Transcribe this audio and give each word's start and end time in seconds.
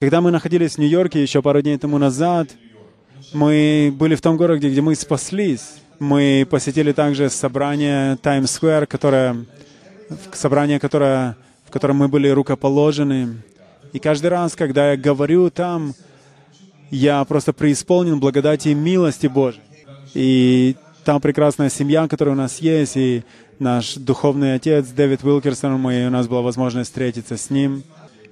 Когда 0.00 0.20
мы 0.20 0.30
находились 0.30 0.76
в 0.76 0.78
Нью-Йорке 0.78 1.20
еще 1.20 1.42
пару 1.42 1.60
дней 1.60 1.76
тому 1.76 1.98
назад, 1.98 2.50
мы 3.32 3.92
были 3.92 4.14
в 4.14 4.20
том 4.20 4.36
городе, 4.36 4.70
где 4.70 4.80
мы 4.80 4.94
спаслись. 4.94 5.78
Мы 5.98 6.46
посетили 6.48 6.92
также 6.92 7.28
собрание 7.30 8.16
Times 8.18 8.44
Square, 8.44 8.86
которое, 8.86 9.44
собрание, 10.32 10.78
которое, 10.78 11.36
в 11.66 11.72
котором 11.72 11.96
мы 11.96 12.06
были 12.06 12.28
рукоположены. 12.28 13.42
И 13.92 13.98
каждый 13.98 14.28
раз, 14.28 14.54
когда 14.54 14.92
я 14.92 14.96
говорю 14.96 15.50
там, 15.50 15.94
я 16.90 17.24
просто 17.24 17.52
преисполнен 17.52 18.20
благодати 18.20 18.68
и 18.68 18.74
милости 18.74 19.26
Божьей. 19.26 19.62
И 20.14 20.76
там 21.04 21.20
прекрасная 21.20 21.70
семья, 21.70 22.06
которая 22.06 22.36
у 22.36 22.38
нас 22.38 22.60
есть, 22.60 22.96
и 22.96 23.24
наш 23.58 23.94
духовный 23.94 24.54
отец 24.54 24.86
Дэвид 24.86 25.24
Уилкерсон, 25.24 25.72
мы, 25.72 26.06
у 26.06 26.10
нас 26.10 26.28
была 26.28 26.42
возможность 26.42 26.90
встретиться 26.90 27.36
с 27.36 27.50
ним. 27.50 27.82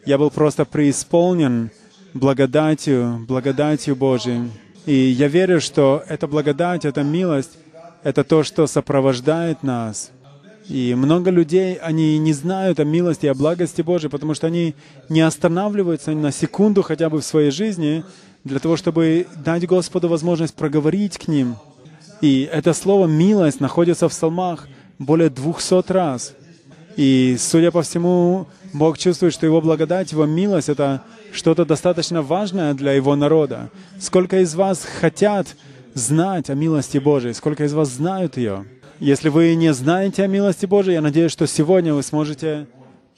Я 0.07 0.19
был 0.19 0.31
просто 0.31 0.65
преисполнен 0.65 1.73
благодатью, 2.15 3.25
благодатью 3.27 3.97
Божией. 3.97 4.53
И 4.87 4.95
я 4.95 5.27
верю, 5.27 5.61
что 5.61 6.01
эта 6.09 6.29
благодать, 6.29 6.85
эта 6.85 7.03
милость, 7.03 7.59
это 8.05 8.23
то, 8.23 8.45
что 8.45 8.69
сопровождает 8.69 9.65
нас. 9.65 10.13
И 10.69 10.95
много 10.95 11.31
людей, 11.31 11.75
они 11.75 12.19
не 12.19 12.33
знают 12.33 12.79
о 12.79 12.85
милости, 12.85 13.27
о 13.27 13.35
благости 13.35 13.83
Божией, 13.83 14.09
потому 14.09 14.35
что 14.35 14.47
они 14.47 14.77
не 15.09 15.23
останавливаются 15.23 16.13
на 16.13 16.31
секунду 16.31 16.83
хотя 16.83 17.11
бы 17.11 17.21
в 17.21 17.25
своей 17.25 17.51
жизни 17.51 18.05
для 18.45 18.61
того, 18.61 18.77
чтобы 18.77 19.27
дать 19.45 19.67
Господу 19.67 20.09
возможность 20.09 20.55
проговорить 20.55 21.19
к 21.19 21.27
ним. 21.27 21.57
И 22.21 22.49
это 22.53 22.75
слово 22.75 23.09
«милость» 23.09 23.59
находится 23.59 24.09
в 24.09 24.13
псалмах 24.13 24.69
более 25.01 25.31
двухсот 25.31 25.91
раз. 25.91 26.33
И, 26.97 27.37
судя 27.41 27.73
по 27.73 27.83
всему, 27.83 28.47
Бог 28.79 28.99
чувствует, 28.99 29.33
что 29.33 29.47
Его 29.47 29.61
благодать, 29.61 30.13
Его 30.13 30.27
милость— 30.27 30.69
это 30.71 31.03
что-то 31.33 31.65
достаточно 31.65 32.21
важное 32.23 32.75
для 32.75 32.93
Его 32.93 33.17
народа. 33.17 33.71
Сколько 33.99 34.41
из 34.41 34.55
вас 34.55 34.85
хотят 34.85 35.57
знать 35.95 36.51
о 36.51 36.55
милости 36.55 36.99
Божией? 36.99 37.33
Сколько 37.33 37.65
из 37.65 37.73
вас 37.73 37.89
знают 37.89 38.37
ее? 38.37 38.67
Если 39.01 39.31
вы 39.31 39.55
не 39.55 39.73
знаете 39.73 40.25
о 40.25 40.27
милости 40.27 40.67
Божией, 40.67 40.95
я 40.95 41.01
надеюсь, 41.01 41.33
что 41.33 41.47
сегодня 41.47 41.95
вы 41.95 42.03
сможете 42.03 42.67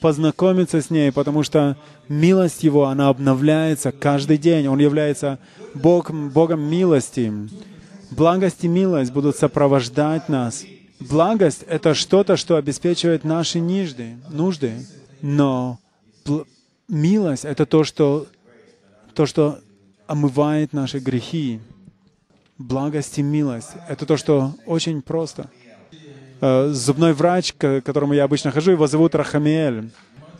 познакомиться 0.00 0.80
с 0.80 0.90
ней, 0.90 1.10
потому 1.10 1.42
что 1.42 1.76
милость 2.08 2.62
Его, 2.62 2.84
она 2.86 3.08
обновляется 3.08 3.90
каждый 3.90 4.38
день. 4.38 4.68
Он 4.68 4.78
является 4.78 5.40
Богом, 5.74 6.30
Богом 6.30 6.60
милости. 6.60 7.32
Благость 8.10 8.62
и 8.62 8.68
милость 8.68 9.12
будут 9.12 9.36
сопровождать 9.36 10.28
нас. 10.28 10.64
Благость— 11.00 11.64
это 11.68 11.94
что-то, 11.94 12.36
что 12.36 12.56
обеспечивает 12.56 13.24
наши 13.24 13.60
нужды, 13.60 14.16
нужды. 14.30 14.72
Но 15.20 15.78
милость— 16.88 17.44
это 17.46 17.66
то, 17.66 17.84
что, 17.84 18.26
то, 19.14 19.26
что 19.26 19.60
омывает 20.06 20.72
наши 20.72 20.98
грехи. 20.98 21.60
Благость 22.56 23.18
и 23.18 23.22
милость— 23.22 23.70
это 23.88 24.06
то, 24.06 24.16
что 24.16 24.54
очень 24.66 25.02
просто. 25.02 25.50
Э, 26.40 26.70
зубной 26.72 27.12
врач, 27.12 27.52
к 27.52 27.80
которому 27.82 28.14
я 28.14 28.24
обычно 28.24 28.50
хожу, 28.50 28.72
его 28.72 28.86
зовут 28.86 29.14
Рахамиэль. 29.14 29.90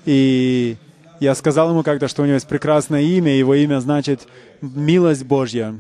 И 0.05 0.77
я 1.21 1.35
сказал 1.35 1.71
ему 1.71 1.83
как-то, 1.83 2.09
что 2.09 2.23
у 2.23 2.25
него 2.25 2.35
есть 2.35 2.49
прекрасное 2.49 3.03
имя, 3.03 3.33
его 3.37 3.55
имя 3.55 3.81
значит 3.81 4.27
«милость 4.61 5.25
Божья». 5.25 5.75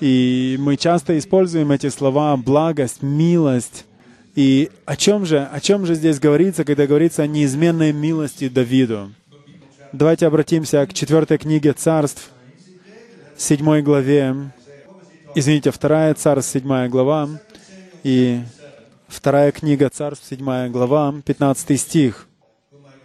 И 0.00 0.56
мы 0.58 0.76
часто 0.76 1.16
используем 1.16 1.70
эти 1.70 1.88
слова 1.88 2.36
«благость», 2.36 3.02
«милость». 3.02 3.86
И 4.34 4.70
о 4.84 4.96
чем 4.96 5.24
же, 5.24 5.44
о 5.44 5.60
чем 5.60 5.86
же 5.86 5.94
здесь 5.94 6.18
говорится, 6.18 6.64
когда 6.64 6.86
говорится 6.86 7.22
о 7.22 7.26
неизменной 7.26 7.92
милости 7.92 8.48
Давиду? 8.48 9.12
Давайте 9.92 10.26
обратимся 10.26 10.84
к 10.86 10.92
четвертой 10.92 11.38
книге 11.38 11.72
Царств, 11.72 12.30
седьмой 13.36 13.82
главе. 13.82 14.34
Извините, 15.36 15.70
вторая 15.70 16.14
Царств, 16.14 16.52
седьмая 16.52 16.88
глава. 16.88 17.28
И 18.02 18.40
вторая 19.06 19.52
книга 19.52 19.88
Царств, 19.88 20.26
седьмая 20.28 20.68
глава, 20.68 21.14
пятнадцатый 21.24 21.76
стих. 21.76 22.26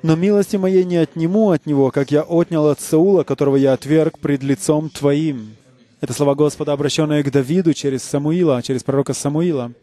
«Но 0.02 0.16
милости 0.16 0.56
моей 0.56 0.84
не 0.84 0.98
отниму 0.98 1.52
от 1.52 1.66
него, 1.68 1.92
как 1.92 2.10
я 2.10 2.24
отнял 2.24 2.68
от 2.68 2.80
Саула, 2.80 3.24
которого 3.24 3.56
я 3.56 3.74
отверг 3.74 4.18
пред 4.18 4.42
лицом 4.42 4.90
Твоим». 4.90 5.56
Это 6.02 6.14
слова 6.14 6.34
Господа, 6.34 6.72
обращенные 6.72 7.22
к 7.24 7.30
Давиду 7.30 7.74
через 7.74 8.04
Самуила, 8.04 8.64
через 8.64 8.84
пророка 8.84 9.14
Самуила. 9.14 9.74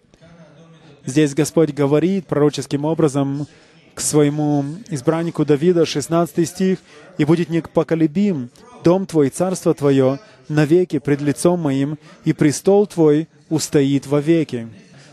Здесь 1.07 1.35
Господь 1.35 1.73
говорит 1.73 2.27
пророческим 2.27 2.85
образом 2.85 3.47
к 3.95 4.01
своему 4.01 4.65
избраннику 4.91 5.45
Давида, 5.45 5.87
16 5.87 6.47
стих, 6.49 6.79
«И 7.17 7.25
будет 7.25 7.49
непоколебим 7.49 8.51
дом 8.85 9.07
Твой, 9.07 9.31
царство 9.31 9.73
Твое, 9.73 10.19
навеки 10.49 10.99
пред 10.99 11.23
лицом 11.23 11.61
моим, 11.61 11.97
и 12.25 12.33
престол 12.33 12.87
Твой 12.87 13.29
устоит 13.49 14.07
вовеки». 14.07 14.69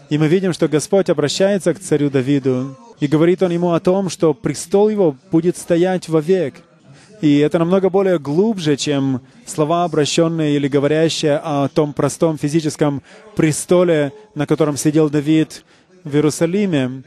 И 0.09 0.17
мы 0.17 0.27
видим, 0.27 0.51
что 0.51 0.67
Господь 0.67 1.09
обращается 1.09 1.73
к 1.73 1.79
царю 1.79 2.09
Давиду, 2.09 2.75
и 2.99 3.07
говорит 3.07 3.41
он 3.43 3.51
ему 3.51 3.71
о 3.71 3.79
том, 3.79 4.09
что 4.09 4.33
престол 4.33 4.89
его 4.89 5.15
будет 5.31 5.57
стоять 5.57 6.09
вовек. 6.09 6.55
И 7.21 7.37
это 7.37 7.57
намного 7.57 7.89
более 7.89 8.19
глубже, 8.19 8.75
чем 8.75 9.21
слова, 9.45 9.85
обращенные 9.85 10.55
или 10.55 10.67
говорящие 10.67 11.37
о 11.37 11.69
том 11.69 11.93
простом 11.93 12.37
физическом 12.37 13.01
престоле, 13.35 14.11
на 14.35 14.45
котором 14.45 14.75
сидел 14.75 15.09
Давид 15.09 15.63
в 16.03 16.13
Иерусалиме, 16.13 17.03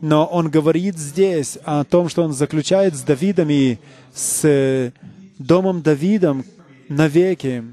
но 0.00 0.26
он 0.26 0.50
говорит 0.50 0.98
здесь 0.98 1.58
о 1.64 1.84
том, 1.84 2.08
что 2.08 2.22
он 2.22 2.32
заключает 2.32 2.94
с 2.94 3.02
Давидом 3.02 3.48
и 3.50 3.78
с 4.14 4.92
домом 5.38 5.82
Давидом 5.82 6.44
навеки. 6.88 7.64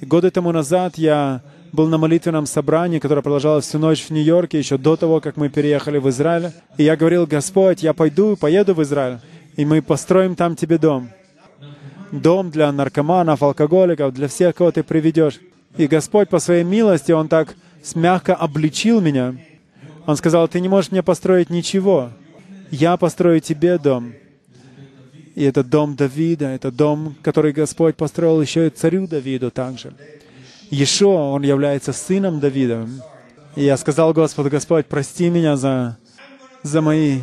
Годы 0.00 0.30
тому 0.30 0.52
назад 0.52 0.96
я 0.96 1.42
был 1.72 1.88
на 1.88 1.98
молитвенном 1.98 2.46
собрании, 2.46 2.98
которое 2.98 3.22
продолжалось 3.22 3.66
всю 3.66 3.78
ночь 3.78 4.02
в 4.02 4.10
Нью-Йорке, 4.10 4.58
еще 4.58 4.78
до 4.78 4.96
того, 4.96 5.20
как 5.20 5.36
мы 5.36 5.48
переехали 5.48 5.98
в 5.98 6.08
Израиль. 6.08 6.52
И 6.76 6.84
я 6.84 6.96
говорил, 6.96 7.26
Господь, 7.26 7.82
я 7.82 7.92
пойду, 7.92 8.36
поеду 8.36 8.74
в 8.74 8.82
Израиль, 8.82 9.18
и 9.56 9.64
мы 9.64 9.82
построим 9.82 10.34
там 10.34 10.56
тебе 10.56 10.78
дом. 10.78 11.10
Дом 12.10 12.50
для 12.50 12.72
наркоманов, 12.72 13.42
алкоголиков, 13.42 14.12
для 14.12 14.26
всех, 14.26 14.56
кого 14.56 14.72
ты 14.72 14.82
приведешь. 14.82 15.38
И 15.76 15.86
Господь 15.86 16.28
по 16.28 16.40
своей 16.40 16.64
милости, 16.64 17.12
Он 17.12 17.28
так 17.28 17.54
мягко 17.94 18.34
обличил 18.34 19.00
меня. 19.00 19.34
Он 20.06 20.16
сказал, 20.16 20.48
ты 20.48 20.60
не 20.60 20.68
можешь 20.68 20.90
мне 20.90 21.02
построить 21.02 21.50
ничего. 21.50 22.10
Я 22.70 22.96
построю 22.96 23.40
тебе 23.40 23.78
дом. 23.78 24.12
И 25.34 25.44
это 25.44 25.62
дом 25.62 25.96
Давида, 25.96 26.46
это 26.46 26.70
дом, 26.70 27.14
который 27.22 27.52
Господь 27.52 27.96
построил 27.96 28.40
еще 28.40 28.66
и 28.66 28.70
царю 28.70 29.06
Давиду 29.06 29.50
также. 29.50 29.92
Ешо, 30.70 31.32
он 31.32 31.42
является 31.42 31.92
сыном 31.92 32.40
Давида. 32.40 32.88
И 33.56 33.64
я 33.64 33.76
сказал 33.76 34.12
Господу, 34.12 34.50
Господь, 34.50 34.86
прости 34.86 35.28
меня 35.28 35.56
за, 35.56 35.96
за 36.62 36.80
мои 36.80 37.20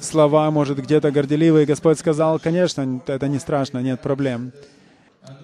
слова, 0.00 0.50
может, 0.50 0.78
где-то 0.82 1.10
горделивые. 1.10 1.66
Господь 1.66 1.98
сказал, 1.98 2.38
конечно, 2.38 3.02
это 3.06 3.28
не 3.28 3.38
страшно, 3.38 3.78
нет 3.78 4.00
проблем. 4.00 4.52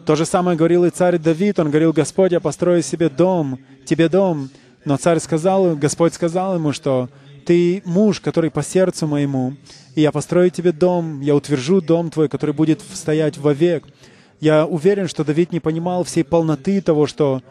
То 0.05 0.15
же 0.15 0.25
самое 0.25 0.57
говорил 0.57 0.85
и 0.85 0.91
царь 0.91 1.19
Давид. 1.19 1.59
Он 1.59 1.69
говорил, 1.69 1.93
Господь, 1.93 2.33
я 2.33 2.41
построю 2.41 2.83
себе 2.83 3.09
дом, 3.09 3.59
тебе 3.85 4.09
дом. 4.09 4.51
Но 4.85 4.97
царь 4.97 5.19
сказал, 5.19 5.75
Господь 5.77 6.15
сказал 6.15 6.55
ему, 6.55 6.73
что 6.73 7.09
ты 7.45 7.83
муж, 7.85 8.21
который 8.21 8.51
по 8.51 8.63
сердцу 8.63 9.07
моему, 9.07 9.55
и 9.95 10.01
я 10.01 10.13
построю 10.13 10.51
тебе 10.51 10.73
дом, 10.73 11.21
я 11.21 11.35
утвержу 11.35 11.81
дом 11.81 12.11
твой, 12.11 12.29
который 12.29 12.55
будет 12.55 12.83
стоять 12.93 13.39
вовек. 13.39 13.85
Я 14.41 14.67
уверен, 14.67 15.09
что 15.09 15.25
Давид 15.25 15.53
не 15.53 15.61
понимал 15.61 16.05
всей 16.05 16.25
полноты 16.25 16.81
того, 16.81 17.07
что 17.07 17.43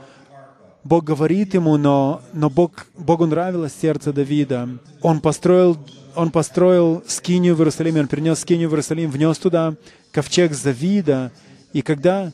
Бог 0.83 1.03
говорит 1.03 1.55
ему, 1.55 1.77
но, 1.77 2.21
но 2.31 2.49
Бог, 2.49 2.85
Богу 2.95 3.25
нравилось 3.25 3.73
сердце 3.81 4.13
Давида. 4.13 4.69
Он 5.01 5.19
построил, 5.19 5.77
он 6.15 6.29
построил 6.29 7.03
скинию 7.07 7.55
в 7.55 7.59
Иерусалиме, 7.59 8.01
он 8.01 8.07
принес 8.07 8.39
скинию 8.39 8.69
в 8.69 8.73
Иерусалим, 8.73 9.09
внес 9.09 9.39
туда 9.39 9.73
ковчег 10.11 10.53
Завида, 10.53 11.31
и 11.75 11.81
когда, 11.81 12.31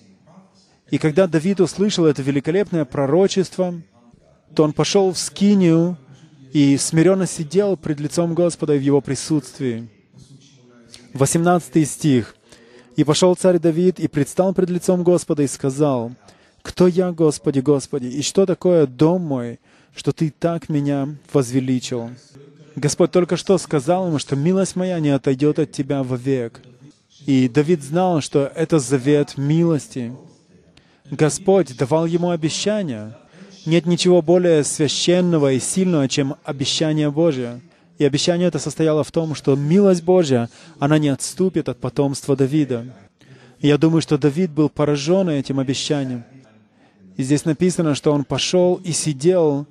и 0.92 1.00
когда 1.00 1.26
Давид 1.26 1.62
услышал 1.62 2.06
это 2.06 2.22
великолепное 2.22 2.86
пророчество, 2.86 3.74
то 4.54 4.64
он 4.64 4.72
пошел 4.72 5.12
в 5.12 5.18
скинию 5.18 5.98
и 6.54 6.78
смиренно 6.78 7.26
сидел 7.26 7.76
пред 7.76 8.00
лицом 8.00 8.36
Господа 8.36 8.74
в 8.74 8.82
его 8.82 9.02
присутствии. 9.02 9.90
18 11.16 11.90
стих. 11.90 12.36
«И 12.96 13.04
пошел 13.04 13.34
царь 13.34 13.58
Давид 13.58 14.00
и 14.00 14.08
предстал 14.08 14.54
пред 14.54 14.70
лицом 14.70 15.02
Господа 15.02 15.42
и 15.42 15.48
сказал, 15.48 16.12
«Кто 16.62 16.86
я, 16.86 17.12
Господи, 17.12 17.62
Господи, 17.62 18.06
и 18.06 18.22
что 18.22 18.46
такое 18.46 18.86
дом 18.86 19.24
мой, 19.24 19.60
что 19.96 20.12
Ты 20.12 20.30
так 20.30 20.70
меня 20.70 21.16
возвеличил?» 21.34 22.12
Господь 22.76 23.10
только 23.10 23.38
что 23.38 23.58
сказал 23.58 24.06
ему, 24.10 24.20
что 24.20 24.36
милость 24.36 24.76
моя 24.76 25.00
не 25.00 25.10
отойдет 25.10 25.58
от 25.58 25.72
тебя 25.72 26.04
вовек. 26.04 26.62
И 27.26 27.48
Давид 27.48 27.84
знал, 27.84 28.22
что 28.22 28.52
это 28.56 28.80
завет 28.80 29.38
милости. 29.38 30.14
Господь 31.10 31.76
давал 31.78 32.06
ему 32.06 32.32
обещания. 32.32 33.18
Нет 33.66 33.86
ничего 33.86 34.22
более 34.22 34.64
священного 34.64 35.54
и 35.54 35.60
сильного, 35.60 36.10
чем 36.10 36.36
обещание 36.44 37.12
Божье. 37.12 37.62
И 38.00 38.06
обещание 38.06 38.48
это 38.48 38.58
состояло 38.58 39.04
в 39.04 39.12
том, 39.12 39.36
что 39.36 39.56
милость 39.56 40.04
Божья, 40.04 40.50
она 40.80 40.98
не 40.98 41.10
отступит 41.10 41.70
от 41.70 41.80
потомства 41.80 42.36
Давида. 42.36 42.86
Я 43.60 43.78
думаю, 43.78 44.02
что 44.02 44.18
Давид 44.18 44.50
был 44.50 44.70
поражен 44.70 45.30
этим 45.30 45.60
обещанием. 45.60 46.24
И 47.18 47.24
здесь 47.24 47.46
написано, 47.46 47.94
что 47.94 48.12
он 48.12 48.24
пошел 48.24 48.82
и 48.84 48.92
сидел 48.92 49.68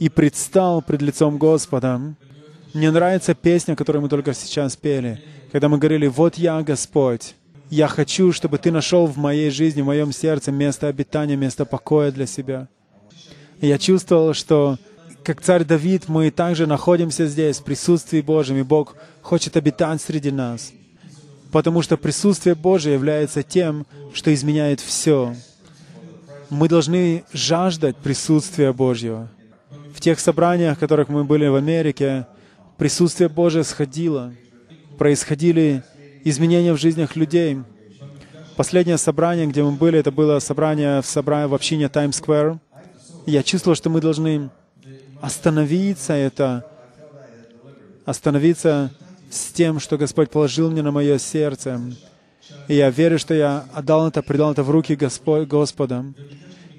и 0.00 0.08
предстал 0.08 0.82
пред 0.82 1.02
лицом 1.02 1.38
Господа. 1.38 2.00
Мне 2.74 2.90
нравится 2.90 3.34
песня, 3.34 3.74
которую 3.74 4.02
мы 4.02 4.08
только 4.08 4.34
сейчас 4.34 4.76
пели, 4.76 5.22
когда 5.52 5.68
мы 5.68 5.78
говорили, 5.78 6.06
«Вот 6.06 6.36
я, 6.36 6.60
Господь, 6.62 7.34
я 7.70 7.88
хочу, 7.88 8.32
чтобы 8.32 8.58
Ты 8.58 8.70
нашел 8.70 9.06
в 9.06 9.16
моей 9.16 9.50
жизни, 9.50 9.80
в 9.80 9.86
моем 9.86 10.12
сердце 10.12 10.52
место 10.52 10.88
обитания, 10.88 11.36
место 11.36 11.64
покоя 11.64 12.12
для 12.12 12.26
себя». 12.26 12.68
И 13.60 13.66
я 13.66 13.78
чувствовал, 13.78 14.34
что 14.34 14.78
как 15.24 15.40
царь 15.40 15.64
Давид, 15.64 16.08
мы 16.08 16.30
также 16.30 16.66
находимся 16.66 17.26
здесь, 17.26 17.58
в 17.58 17.64
присутствии 17.64 18.20
Божьем, 18.20 18.58
и 18.58 18.62
Бог 18.62 18.96
хочет 19.22 19.56
обитать 19.56 20.00
среди 20.00 20.30
нас. 20.30 20.72
Потому 21.50 21.82
что 21.82 21.96
присутствие 21.96 22.54
Божие 22.54 22.94
является 22.94 23.42
тем, 23.42 23.86
что 24.12 24.32
изменяет 24.32 24.80
все. 24.80 25.34
Мы 26.50 26.68
должны 26.68 27.24
жаждать 27.32 27.96
присутствия 27.96 28.72
Божьего. 28.72 29.28
В 29.94 30.00
тех 30.00 30.20
собраниях, 30.20 30.76
в 30.76 30.80
которых 30.80 31.08
мы 31.08 31.24
были 31.24 31.46
в 31.46 31.56
Америке, 31.56 32.26
присутствие 32.78 33.28
Божие 33.28 33.64
сходило. 33.64 34.32
Происходили 34.96 35.82
изменения 36.24 36.72
в 36.72 36.78
жизнях 36.78 37.16
людей. 37.16 37.58
Последнее 38.56 38.96
собрание, 38.96 39.46
где 39.46 39.62
мы 39.62 39.72
были, 39.72 39.98
это 39.98 40.10
было 40.10 40.38
собрание 40.38 41.02
в, 41.02 41.06
собрании 41.06 41.48
в 41.48 41.54
общине 41.54 41.88
Times 41.88 42.20
Square. 42.20 42.58
Я 43.26 43.42
чувствовал, 43.42 43.76
что 43.76 43.90
мы 43.90 44.00
должны 44.00 44.50
остановиться, 45.20 46.14
это 46.14 46.64
остановиться 48.04 48.92
с 49.30 49.52
тем, 49.52 49.80
что 49.80 49.98
Господь 49.98 50.30
положил 50.30 50.70
мне 50.70 50.82
на 50.82 50.90
мое 50.90 51.18
сердце. 51.18 51.80
И 52.68 52.74
я 52.74 52.90
верю, 52.90 53.18
что 53.18 53.34
я 53.34 53.66
отдал 53.74 54.08
это, 54.08 54.22
предал 54.22 54.52
это 54.52 54.62
в 54.62 54.70
руки 54.70 54.96
Господь, 54.96 55.46
Господа. 55.46 56.04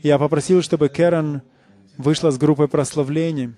Я 0.01 0.17
попросил, 0.17 0.61
чтобы 0.61 0.89
Кэрон 0.89 1.41
вышла 1.97 2.31
с 2.31 2.37
группой 2.37 2.67
прославлений. 2.67 3.53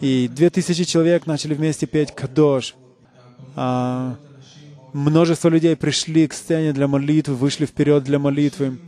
И 0.00 0.28
две 0.28 0.50
тысячи 0.50 0.84
человек 0.84 1.26
начали 1.26 1.54
вместе 1.54 1.86
петь 1.86 2.14
«Кадош». 2.14 2.74
А 3.54 4.16
множество 4.92 5.48
людей 5.48 5.76
пришли 5.76 6.26
к 6.26 6.32
сцене 6.32 6.72
для 6.72 6.88
молитвы, 6.88 7.34
вышли 7.34 7.66
вперед 7.66 8.04
для 8.04 8.18
молитвы. 8.18 8.78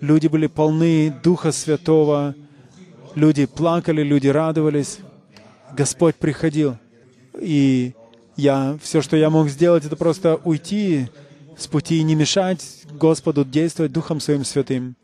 Люди 0.00 0.26
были 0.26 0.48
полны 0.48 1.14
Духа 1.22 1.52
Святого. 1.52 2.34
Люди 3.14 3.46
плакали, 3.46 4.02
люди 4.02 4.26
радовались. 4.26 4.98
Господь 5.76 6.16
приходил. 6.16 6.76
И 7.40 7.94
я, 8.36 8.78
все, 8.82 9.02
что 9.02 9.16
я 9.16 9.30
мог 9.30 9.48
сделать, 9.48 9.84
это 9.84 9.96
просто 9.96 10.36
уйти 10.44 11.08
с 11.56 11.66
пути 11.66 11.98
и 11.98 12.02
не 12.02 12.14
мешать 12.14 12.64
Господу 12.90 13.44
действовать 13.44 13.92
Духом 13.92 14.20
Своим 14.20 14.44
Святым. 14.44 14.96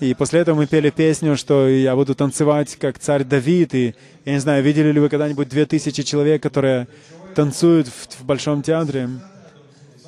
И 0.00 0.14
после 0.14 0.40
этого 0.40 0.56
мы 0.56 0.66
пели 0.66 0.88
песню, 0.88 1.36
что 1.36 1.68
я 1.68 1.94
буду 1.94 2.14
танцевать 2.14 2.74
как 2.76 2.98
царь 2.98 3.22
Давид. 3.22 3.74
И 3.74 3.94
я 4.24 4.32
не 4.32 4.40
знаю, 4.40 4.64
видели 4.64 4.92
ли 4.92 4.98
вы 5.00 5.10
когда-нибудь 5.10 5.48
две 5.50 5.66
тысячи 5.66 6.02
человек, 6.02 6.42
которые 6.42 6.88
танцуют 7.34 7.86
в, 7.88 8.20
в 8.20 8.24
Большом 8.24 8.62
театре. 8.62 9.10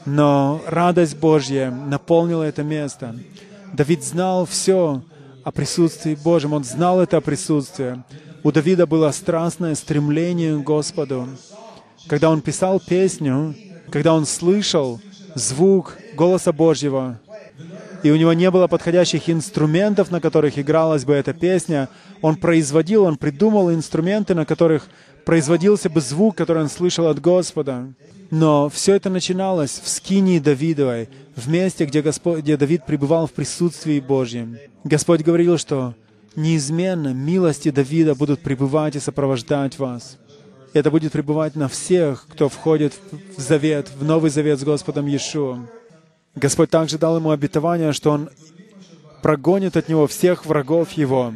Но 0.06 0.62
радость 0.66 1.18
Божья 1.18 1.70
наполнила 1.70 2.42
это 2.42 2.62
место. 2.62 3.14
Давид 3.74 4.02
знал 4.02 4.46
все 4.46 5.02
о 5.44 5.50
присутствии 5.52 6.14
Божьем. 6.14 6.54
Он 6.54 6.64
знал 6.64 7.00
это 7.00 7.20
присутствие. 7.20 8.02
У 8.42 8.50
Давида 8.50 8.86
было 8.86 9.10
страстное 9.10 9.74
стремление 9.74 10.56
к 10.56 10.64
Господу. 10.64 11.28
Когда 12.08 12.30
он 12.30 12.40
писал 12.40 12.80
песню, 12.80 13.54
когда 13.90 14.14
он 14.14 14.24
слышал 14.24 15.00
звук 15.34 15.98
голоса 16.14 16.52
Божьего, 16.52 17.20
и 18.02 18.10
у 18.10 18.16
него 18.16 18.32
не 18.32 18.50
было 18.50 18.66
подходящих 18.66 19.30
инструментов, 19.30 20.10
на 20.10 20.20
которых 20.20 20.58
игралась 20.58 21.04
бы 21.04 21.14
эта 21.14 21.32
песня, 21.32 21.88
он 22.20 22.36
производил, 22.36 23.04
он 23.04 23.16
придумал 23.16 23.72
инструменты, 23.72 24.34
на 24.34 24.44
которых 24.44 24.88
производился 25.24 25.88
бы 25.88 26.00
звук, 26.00 26.36
который 26.36 26.62
он 26.62 26.68
слышал 26.68 27.06
от 27.06 27.20
Господа. 27.20 27.92
Но 28.30 28.68
все 28.68 28.94
это 28.94 29.10
начиналось 29.10 29.80
в 29.82 29.88
скинии 29.88 30.38
Давидовой, 30.38 31.08
в 31.36 31.48
месте, 31.48 31.84
где, 31.84 32.02
Господь, 32.02 32.40
где 32.40 32.56
Давид 32.56 32.86
пребывал 32.86 33.26
в 33.26 33.32
присутствии 33.32 34.00
Божьем. 34.00 34.56
Господь 34.84 35.22
говорил, 35.22 35.58
что 35.58 35.94
неизменно 36.34 37.12
милости 37.12 37.70
Давида 37.70 38.14
будут 38.14 38.40
пребывать 38.40 38.96
и 38.96 39.00
сопровождать 39.00 39.78
вас. 39.78 40.18
Это 40.72 40.90
будет 40.90 41.12
пребывать 41.12 41.54
на 41.54 41.68
всех, 41.68 42.26
кто 42.28 42.48
входит 42.48 42.94
в 43.36 43.40
завет, 43.40 43.88
в 43.94 44.02
Новый 44.02 44.30
Завет 44.30 44.58
с 44.58 44.64
Господом 44.64 45.06
Иешуа. 45.06 45.58
Господь 46.34 46.70
также 46.70 46.98
дал 46.98 47.16
ему 47.16 47.30
обетование, 47.30 47.92
что 47.92 48.10
он 48.10 48.30
прогонит 49.22 49.76
от 49.76 49.88
него 49.88 50.06
всех 50.06 50.46
врагов 50.46 50.92
его 50.92 51.32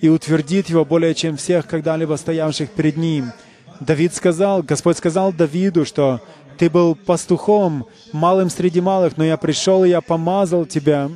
и 0.00 0.08
утвердит 0.08 0.68
его 0.68 0.84
более 0.84 1.14
чем 1.14 1.36
всех 1.36 1.66
когда-либо 1.66 2.16
стоявших 2.16 2.70
перед 2.70 2.96
ним. 2.96 3.32
Давид 3.80 4.14
сказал, 4.14 4.62
Господь 4.62 4.96
сказал 4.96 5.32
Давиду, 5.32 5.84
что 5.84 6.20
ты 6.56 6.68
был 6.68 6.96
пастухом, 6.96 7.86
малым 8.12 8.50
среди 8.50 8.80
малых, 8.80 9.16
но 9.16 9.24
я 9.24 9.36
пришел, 9.36 9.84
и 9.84 9.90
я 9.90 10.00
помазал 10.00 10.66
тебя, 10.66 11.10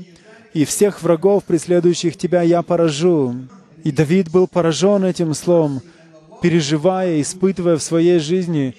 и 0.52 0.64
всех 0.64 1.02
врагов, 1.02 1.44
преследующих 1.44 2.16
тебя, 2.16 2.42
я 2.42 2.62
поражу. 2.62 3.34
И 3.82 3.90
Давид 3.90 4.30
был 4.30 4.46
поражен 4.46 5.04
этим 5.04 5.34
словом, 5.34 5.80
переживая, 6.40 7.20
испытывая 7.20 7.76
в 7.76 7.82
своей 7.82 8.18
жизни 8.20 8.76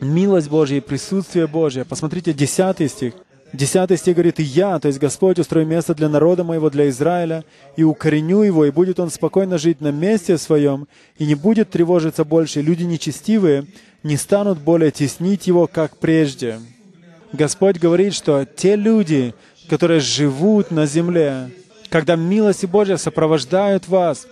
милость 0.00 0.48
Божья 0.48 0.78
и 0.78 0.80
присутствие 0.80 1.46
Божье. 1.46 1.84
Посмотрите, 1.84 2.32
10 2.32 2.90
стих. 2.90 3.14
Десятый 3.52 3.96
стих 3.96 4.14
говорит, 4.14 4.38
«И 4.38 4.44
я, 4.44 4.78
то 4.78 4.86
есть 4.86 5.00
Господь, 5.00 5.38
устрою 5.38 5.66
место 5.66 5.94
для 5.94 6.08
народа 6.08 6.44
моего, 6.44 6.70
для 6.70 6.88
Израиля, 6.88 7.44
и 7.76 7.82
укореню 7.82 8.42
его, 8.42 8.64
и 8.64 8.70
будет 8.70 9.00
он 9.00 9.10
спокойно 9.10 9.58
жить 9.58 9.80
на 9.80 9.90
месте 9.90 10.38
своем, 10.38 10.86
и 11.18 11.26
не 11.26 11.34
будет 11.34 11.70
тревожиться 11.70 12.24
больше. 12.24 12.60
Люди 12.60 12.84
нечестивые 12.84 13.66
не 14.04 14.16
станут 14.16 14.60
более 14.60 14.92
теснить 14.92 15.46
его, 15.46 15.66
как 15.66 15.96
прежде». 15.96 16.60
Господь 17.32 17.78
говорит, 17.78 18.14
что 18.14 18.44
те 18.44 18.76
люди, 18.76 19.34
которые 19.68 20.00
живут 20.00 20.70
на 20.70 20.86
земле, 20.86 21.50
когда 21.88 22.16
милость 22.16 22.64
Божья 22.66 22.96
сопровождают 22.96 23.88
вас, 23.88 24.26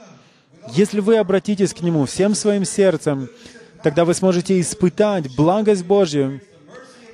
если 0.72 1.00
вы 1.00 1.16
обратитесь 1.16 1.74
к 1.74 1.80
Нему 1.80 2.06
всем 2.06 2.34
своим 2.34 2.64
сердцем, 2.64 3.28
тогда 3.82 4.04
вы 4.04 4.14
сможете 4.14 4.60
испытать 4.60 5.34
благость 5.36 5.84
Божью, 5.84 6.40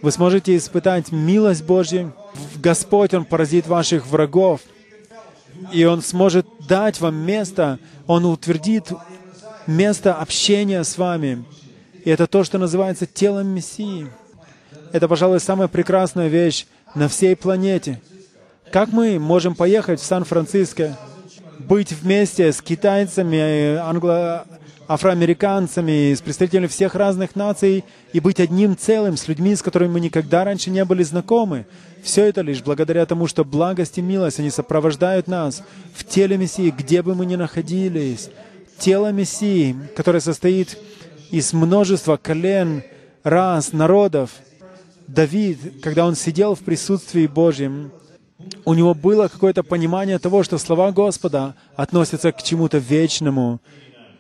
вы 0.05 0.13
сможете 0.13 0.55
испытать 0.55 1.13
милость 1.13 1.65
Божью. 1.65 2.13
Господь, 2.57 3.15
Он 3.15 3.25
поразит 3.25 3.67
ваших 3.67 4.07
врагов. 4.07 4.61
И 5.73 5.83
Он 5.87 6.03
сможет 6.03 6.47
дать 6.69 7.01
вам 7.01 7.15
место, 7.15 7.79
Он 8.07 8.27
утвердит 8.27 8.93
место 9.67 10.13
общения 10.13 10.85
с 10.85 10.99
вами. 10.99 11.47
И 12.05 12.11
это 12.11 12.27
то, 12.27 12.45
что 12.45 12.59
называется 12.59 13.07
телом 13.07 13.47
Мессии. 13.47 14.07
Это, 14.93 15.09
пожалуй, 15.09 15.41
самая 15.41 15.69
прекрасная 15.69 16.29
вещь 16.29 16.67
на 16.95 17.09
всей 17.09 17.35
планете. 17.35 17.99
Как 18.71 18.91
мы 18.93 19.19
можем 19.19 19.55
поехать 19.55 20.01
в 20.01 20.05
Сан-Франциско, 20.05 20.99
быть 21.61 21.93
вместе 21.93 22.53
с 22.53 22.61
китайцами, 22.61 23.77
англо 23.77 24.45
афроамериканцами, 24.89 26.15
с 26.15 26.21
представителями 26.21 26.67
всех 26.67 26.95
разных 26.95 27.37
наций 27.37 27.85
и 28.13 28.21
быть 28.21 28.41
одним 28.41 28.77
целым 28.77 29.17
с 29.17 29.29
людьми, 29.29 29.55
с 29.55 29.63
которыми 29.63 29.93
мы 29.93 30.01
никогда 30.01 30.45
раньше 30.45 30.71
не 30.71 30.85
были 30.85 31.03
знакомы. 31.03 31.67
Все 32.03 32.25
это 32.25 32.43
лишь 32.43 32.63
благодаря 32.63 33.07
тому, 33.07 33.27
что 33.27 33.45
благость 33.45 33.99
и 33.99 34.03
милость, 34.03 34.39
они 34.39 34.51
сопровождают 34.51 35.27
нас 35.27 35.63
в 35.95 36.05
теле 36.05 36.37
Мессии, 36.37 36.75
где 36.77 37.03
бы 37.03 37.15
мы 37.15 37.27
ни 37.27 37.37
находились. 37.37 38.31
Тело 38.79 39.11
Мессии, 39.13 39.77
которое 39.97 40.21
состоит 40.21 40.79
из 41.31 41.53
множества 41.53 42.17
колен, 42.17 42.83
рас, 43.23 43.73
народов. 43.73 44.31
Давид, 45.07 45.59
когда 45.83 46.07
он 46.07 46.15
сидел 46.15 46.55
в 46.55 46.61
присутствии 46.61 47.27
Божьем, 47.27 47.91
у 48.65 48.75
него 48.75 48.95
было 48.95 49.29
какое-то 49.29 49.63
понимание 49.63 50.19
того, 50.19 50.43
что 50.43 50.59
слова 50.59 50.93
Господа 50.93 51.55
относятся 51.77 52.33
к 52.33 52.43
чему-то 52.43 52.79
вечному, 52.79 53.61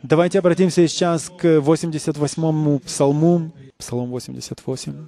Давайте 0.05 0.39
обратимся 0.39 0.87
сейчас 0.87 1.31
к 1.31 1.47
88-му 1.47 2.79
псалму, 2.81 3.51
псалом 3.79 4.11
88. 4.11 5.07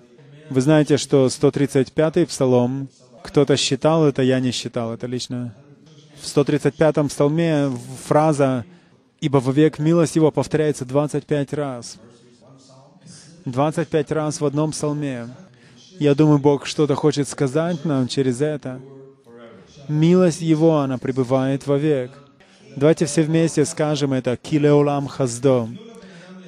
Вы 0.49 0.61
знаете, 0.62 0.97
что 0.97 1.26
135-й 1.26 2.25
псалом, 2.25 2.88
кто-то 3.23 3.59
считал 3.59 4.07
это, 4.07 4.23
я 4.23 4.41
не 4.41 4.53
считал 4.53 4.95
это 4.95 5.07
лично. 5.07 5.55
В 6.19 6.25
135-м 6.25 7.09
псалме 7.11 7.71
фраза 8.07 8.65
«Ибо 9.21 9.37
вовек 9.37 9.79
милость 9.79 10.17
Его» 10.17 10.31
повторяется 10.31 10.87
25 10.87 11.53
раз. 11.53 11.99
25 13.45 14.12
раз 14.12 14.41
в 14.41 14.47
одном 14.47 14.71
псалме. 14.71 15.29
Я 15.99 16.15
думаю, 16.15 16.38
Бог 16.38 16.65
что-то 16.65 16.95
хочет 16.95 17.29
сказать 17.29 17.85
нам 17.85 18.09
через 18.09 18.41
это. 18.41 18.81
Милость 19.88 20.41
Его, 20.41 20.79
она 20.79 20.97
пребывает 20.97 21.67
вовек. 21.67 22.12
Давайте 22.76 23.06
все 23.06 23.23
вместе 23.23 23.64
скажем 23.64 24.12
это 24.12 24.37
«Килеолам 24.37 25.06
хаздо». 25.09 25.68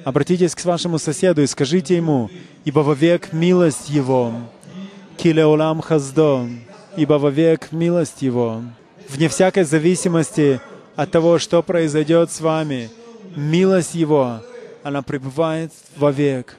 Обратитесь 0.05 0.55
к 0.55 0.63
вашему 0.63 0.99
соседу 0.99 1.41
и 1.41 1.47
скажите 1.47 1.97
ему, 1.97 2.29
«Ибо 2.65 2.79
вовек 2.79 3.33
милость 3.33 3.89
Его». 3.89 4.33
«Килеолам 5.17 5.81
хаздо». 5.81 6.47
ибо 6.95 7.13
вовек 7.13 7.71
милость 7.71 8.21
Его. 8.21 8.61
Вне 9.07 9.29
всякой 9.29 9.63
зависимости 9.63 10.59
от 10.95 11.11
того, 11.11 11.39
что 11.39 11.63
произойдет 11.63 12.31
с 12.31 12.41
вами, 12.41 12.89
милость 13.35 13.95
Его, 13.95 14.41
она 14.83 15.01
пребывает 15.01 15.71
вовек. 15.97 16.57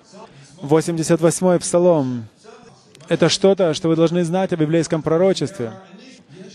88-й 0.62 1.60
Псалом— 1.60 2.24
это 3.08 3.28
что-то, 3.28 3.74
что 3.74 3.88
вы 3.88 3.96
должны 3.96 4.24
знать 4.24 4.52
о 4.52 4.56
библейском 4.56 5.02
пророчестве. 5.02 5.72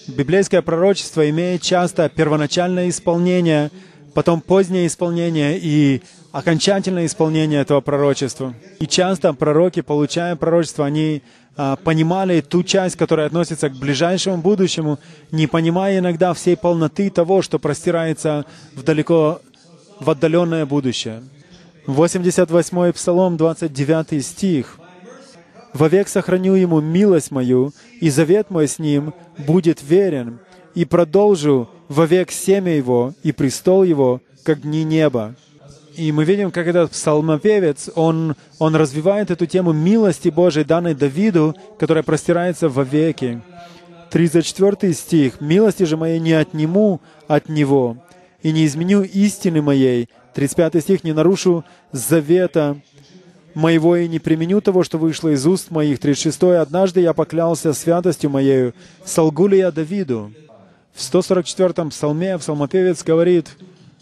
Библейское 0.07 0.62
пророчество 0.62 1.27
имеет 1.29 1.62
часто 1.62 2.09
первоначальное 2.09 2.89
исполнение, 2.89 3.71
потом 4.13 4.39
позднее 4.39 4.85
исполнение 4.85 5.57
и 5.59 6.03
окончательное 6.31 7.07
исполнение 7.07 7.62
этого 7.62 7.81
пророчества. 7.81 8.53
И 8.79 8.85
часто 8.85 9.33
пророки, 9.33 9.81
получая 9.81 10.35
пророчество, 10.35 10.85
они 10.85 11.24
а, 11.57 11.75
понимали 11.77 12.41
ту 12.41 12.62
часть, 12.63 12.97
которая 12.97 13.27
относится 13.27 13.69
к 13.69 13.77
ближайшему 13.77 14.38
будущему, 14.38 15.00
не 15.31 15.47
понимая 15.47 15.97
иногда 15.97 16.33
всей 16.33 16.55
полноты 16.55 17.09
того, 17.09 17.41
что 17.41 17.57
простирается 17.57 18.45
в 18.75 18.83
далеко, 18.83 19.41
в 20.00 20.09
отдаленное 20.09 20.67
будущее. 20.67 21.24
88-й 21.88 22.93
Псалом, 22.93 23.38
29 23.38 24.24
стих. 24.24 24.79
«Вовек 25.75 26.08
сохраню 26.08 26.53
ему 26.53 26.79
милость 26.79 27.32
мою, 27.32 27.74
и 28.00 28.10
завет 28.10 28.50
мой 28.50 28.70
с 28.70 28.79
ним 28.79 29.13
будет 29.38 29.84
верен, 29.84 30.39
и 30.74 30.86
продолжу 30.86 31.70
вовек 31.89 32.32
семя 32.32 32.74
его 32.77 33.13
и 33.24 33.34
престол 33.34 33.84
его, 33.84 34.22
как 34.44 34.62
дни 34.62 34.86
неба». 34.86 35.36
И 35.98 36.13
мы 36.13 36.24
видим, 36.24 36.51
как 36.51 36.67
этот 36.67 36.91
псалмопевец, 36.91 37.89
он, 37.96 38.36
он 38.58 38.75
развивает 38.75 39.32
эту 39.32 39.46
тему 39.48 39.74
милости 39.74 40.29
Божией, 40.29 40.65
данной 40.65 40.96
Давиду, 40.96 41.55
которая 41.77 42.03
простирается 42.03 42.70
во 42.70 42.84
веки. 42.84 43.41
34 44.12 44.94
стих. 44.94 45.41
«Милости 45.41 45.84
же 45.84 45.98
моей 45.98 46.22
не 46.22 46.32
отниму 46.32 47.01
от 47.27 47.50
Него, 47.50 47.98
и 48.41 48.53
не 48.53 48.65
изменю 48.65 49.03
истины 49.03 49.62
моей». 49.62 50.08
35 50.36 50.82
стих. 50.82 51.03
«Не 51.03 51.12
нарушу 51.12 51.65
завета 51.91 52.77
моего 53.55 53.95
и 53.95 54.07
не 54.07 54.19
применю 54.19 54.62
того, 54.62 54.83
что 54.83 54.97
вышло 54.97 55.29
из 55.29 55.45
уст 55.47 55.71
моих». 55.71 56.00
36. 56.00 56.43
«Однажды 56.43 57.01
я 57.01 57.13
поклялся 57.13 57.74
святостью 57.74 58.29
моею, 58.29 58.74
солгу 59.03 59.47
ли 59.47 59.57
я 59.57 59.71
Давиду?» 59.71 60.31
В 60.93 61.00
144-м 61.00 61.89
псалме 61.89 62.38
псалмопевец 62.38 63.03
говорит, 63.03 63.57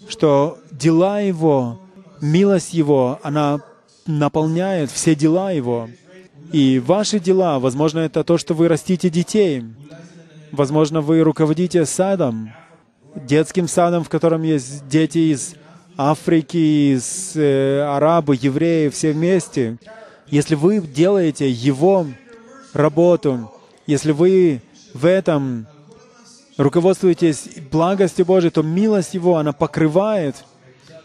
что 0.08 0.60
дела 0.72 1.22
его 1.22 1.80
милость 2.24 2.74
Его, 2.74 3.20
она 3.24 3.62
наполняет 4.06 4.90
все 4.92 5.16
дела 5.16 5.52
Его. 5.52 5.90
И 6.52 6.80
ваши 6.80 7.20
дела, 7.20 7.60
возможно, 7.60 8.00
это 8.00 8.24
то, 8.24 8.38
что 8.38 8.54
вы 8.54 8.68
растите 8.68 9.10
детей. 9.10 9.64
Возможно, 10.52 11.02
вы 11.02 11.22
руководите 11.22 11.86
садом, 11.86 12.54
детским 13.16 13.68
садом, 13.68 14.04
в 14.04 14.10
котором 14.10 14.44
есть 14.44 14.88
дети 14.88 15.34
из 15.34 15.56
Африки, 15.98 16.94
из 16.96 17.34
э, 17.36 17.82
арабы, 17.82 18.38
евреи, 18.40 18.90
все 18.90 19.12
вместе. 19.12 19.78
Если 20.28 20.56
вы 20.56 20.80
делаете 20.80 21.50
Его 21.50 22.08
работу, 22.74 23.52
если 23.86 24.12
вы 24.12 24.62
в 24.94 25.06
этом 25.06 25.68
руководствуетесь 26.58 27.48
благостью 27.72 28.26
Божией, 28.26 28.52
то 28.52 28.62
милость 28.64 29.14
Его, 29.14 29.38
она 29.38 29.54
покрывает— 29.54 30.36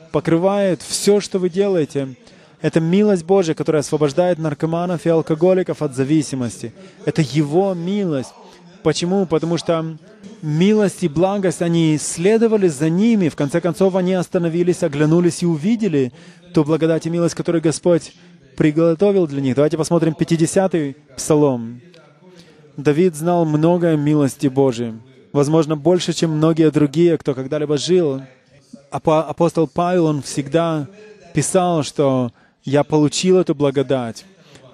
покрывает 0.09 0.83
все, 0.83 1.21
что 1.21 1.38
вы 1.38 1.50
делаете. 1.50 2.14
Это 2.61 2.80
милость 2.80 3.25
Божья, 3.25 3.54
которая 3.54 3.80
освобождает 3.80 4.38
наркоманов 4.38 5.07
и 5.07 5.09
алкоголиков 5.09 5.80
от 5.80 5.95
зависимости. 5.95 6.73
Это 7.04 7.23
Его 7.23 7.75
милость. 7.75 8.33
Почему? 8.83 9.26
Потому 9.26 9.59
что 9.59 9.97
милость 10.42 11.02
и 11.02 11.09
благость, 11.09 11.62
они 11.62 11.99
следовали 11.99 12.68
за 12.68 12.88
ними. 12.88 13.28
В 13.28 13.37
конце 13.37 13.61
концов, 13.61 13.95
они 13.97 14.14
остановились, 14.14 14.83
оглянулись 14.83 15.42
и 15.42 15.47
увидели 15.47 16.12
ту 16.54 16.64
благодать 16.64 17.07
и 17.07 17.11
милость, 17.11 17.35
которую 17.35 17.62
Господь 17.62 18.12
приготовил 18.57 19.26
для 19.26 19.40
них. 19.40 19.54
Давайте 19.54 19.76
посмотрим 19.76 20.14
50-й 20.18 20.97
Псалом. 21.16 21.80
Давид 22.76 23.14
знал 23.14 23.45
много 23.45 23.97
милости 23.97 24.47
Божией. 24.47 24.95
Возможно, 25.33 25.76
больше, 25.76 26.12
чем 26.12 26.33
многие 26.33 26.71
другие, 26.71 27.18
кто 27.18 27.35
когда-либо 27.35 27.76
жил 27.76 28.23
апостол 28.90 29.66
Павел, 29.66 30.07
он 30.07 30.23
всегда 30.23 30.88
писал, 31.35 31.83
что 31.83 32.33
«я 32.64 32.85
получил 32.85 33.38
эту 33.38 33.54
благодать». 33.54 34.25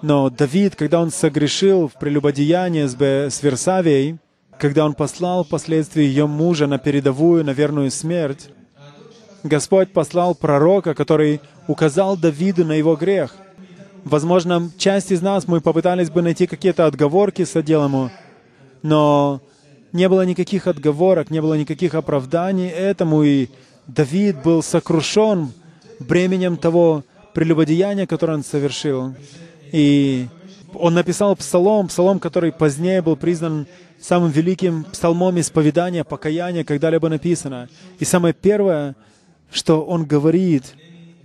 Но 0.01 0.29
Давид, 0.29 0.75
когда 0.75 1.01
он 1.01 1.11
согрешил 1.11 1.87
в 1.87 1.93
прелюбодеянии 1.93 2.85
с 2.85 3.43
Версавией, 3.43 4.19
когда 4.57 4.85
он 4.85 4.93
послал 4.93 5.43
впоследствии 5.43 6.03
ее 6.03 6.27
мужа 6.27 6.67
на 6.67 6.77
передовую, 6.77 7.43
на 7.43 7.51
верную 7.51 7.91
смерть, 7.91 8.49
Господь 9.43 9.91
послал 9.91 10.33
пророка, 10.33 10.93
который 10.93 11.41
указал 11.67 12.17
Давиду 12.17 12.65
на 12.65 12.73
его 12.73 12.95
грех. 12.95 13.35
Возможно, 14.03 14.71
часть 14.77 15.11
из 15.11 15.21
нас, 15.21 15.47
мы 15.47 15.61
попытались 15.61 16.09
бы 16.09 16.21
найти 16.21 16.47
какие-то 16.47 16.85
отговорки 16.85 17.43
с 17.43 17.55
Аделому, 17.55 18.11
но 18.81 19.41
не 19.91 20.09
было 20.09 20.25
никаких 20.25 20.67
отговорок, 20.67 21.31
не 21.31 21.41
было 21.41 21.55
никаких 21.55 21.95
оправданий 21.95 22.67
этому, 22.67 23.23
и 23.23 23.49
Давид 23.87 24.41
был 24.43 24.61
сокрушен 24.61 25.51
бременем 25.99 26.57
того 26.57 27.03
прелюбодеяния, 27.33 28.07
которое 28.07 28.33
он 28.33 28.43
совершил. 28.43 29.15
И 29.71 30.27
он 30.73 30.93
написал 30.93 31.35
псалом, 31.35 31.87
псалом, 31.87 32.19
который 32.19 32.51
позднее 32.51 33.01
был 33.01 33.15
признан 33.15 33.67
самым 34.05 34.29
великим 34.29 34.83
псалмом 34.83 35.39
исповедания, 35.39 36.03
покаяния, 36.03 36.63
когда-либо 36.63 37.09
написано. 37.09 37.69
И 37.97 38.05
самое 38.05 38.35
первое, 38.35 38.95
что 39.51 39.83
он 39.83 40.05
говорит, 40.05 40.75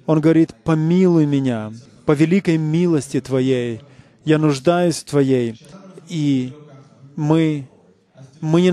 он 0.07 0.21
говорит, 0.21 0.55
«Помилуй 0.65 1.27
меня 1.27 1.73
по 2.07 2.13
великой 2.13 2.57
милости 2.57 3.21
Твоей, 3.21 3.83
я 4.25 4.39
нуждаюсь 4.39 4.97
в 4.97 5.05
Твоей». 5.05 5.61
И 6.09 6.55
мы 7.17 7.69
мы 8.41 8.63
не, 8.63 8.73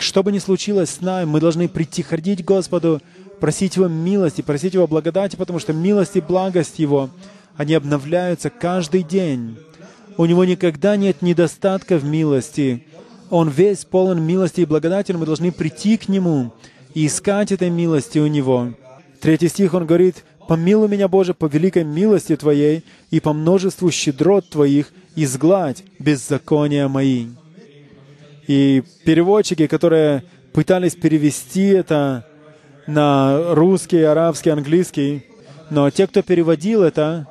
что 0.00 0.22
бы 0.22 0.30
ни 0.30 0.38
случилось 0.38 0.90
с 0.90 1.00
нами, 1.00 1.24
мы 1.24 1.40
должны 1.40 1.68
прийти, 1.68 2.04
к 2.04 2.44
Господу, 2.44 3.02
просить 3.40 3.74
Его 3.74 3.88
милости, 3.88 4.42
просить 4.42 4.74
Его 4.74 4.86
благодати, 4.86 5.34
потому 5.34 5.58
что 5.58 5.72
милость 5.72 6.14
и 6.14 6.20
благость 6.20 6.78
Его, 6.78 7.10
они 7.56 7.74
обновляются 7.74 8.50
каждый 8.50 9.02
день. 9.02 9.58
У 10.18 10.26
Него 10.26 10.44
никогда 10.44 10.96
нет 10.96 11.22
недостатка 11.22 11.96
в 11.96 12.04
милости. 12.04 12.84
Он 13.30 13.48
весь 13.48 13.84
полон 13.84 14.20
милости 14.20 14.62
и 14.62 14.66
благодати, 14.66 15.12
мы 15.12 15.24
должны 15.24 15.52
прийти 15.52 15.96
к 15.96 16.08
Нему 16.08 16.52
и 16.92 17.06
искать 17.06 17.52
этой 17.52 17.70
милости 17.70 18.18
у 18.18 18.26
Него. 18.26 18.74
Третий 19.20 19.46
стих, 19.46 19.74
он 19.74 19.86
говорит, 19.86 20.24
«Помилуй 20.48 20.88
меня, 20.88 21.06
Боже, 21.06 21.34
по 21.34 21.46
великой 21.46 21.84
милости 21.84 22.34
Твоей 22.34 22.84
и 23.12 23.20
по 23.20 23.32
множеству 23.32 23.92
щедрот 23.92 24.50
Твоих, 24.50 24.92
изгладь 25.14 25.84
беззакония 26.00 26.88
мои». 26.88 27.28
И 28.48 28.82
переводчики, 29.04 29.68
которые 29.68 30.24
пытались 30.52 30.96
перевести 30.96 31.66
это 31.66 32.26
на 32.88 33.54
русский, 33.54 34.02
арабский, 34.02 34.50
английский, 34.50 35.26
но 35.70 35.90
те, 35.90 36.08
кто 36.08 36.22
переводил 36.22 36.82
это, 36.82 37.28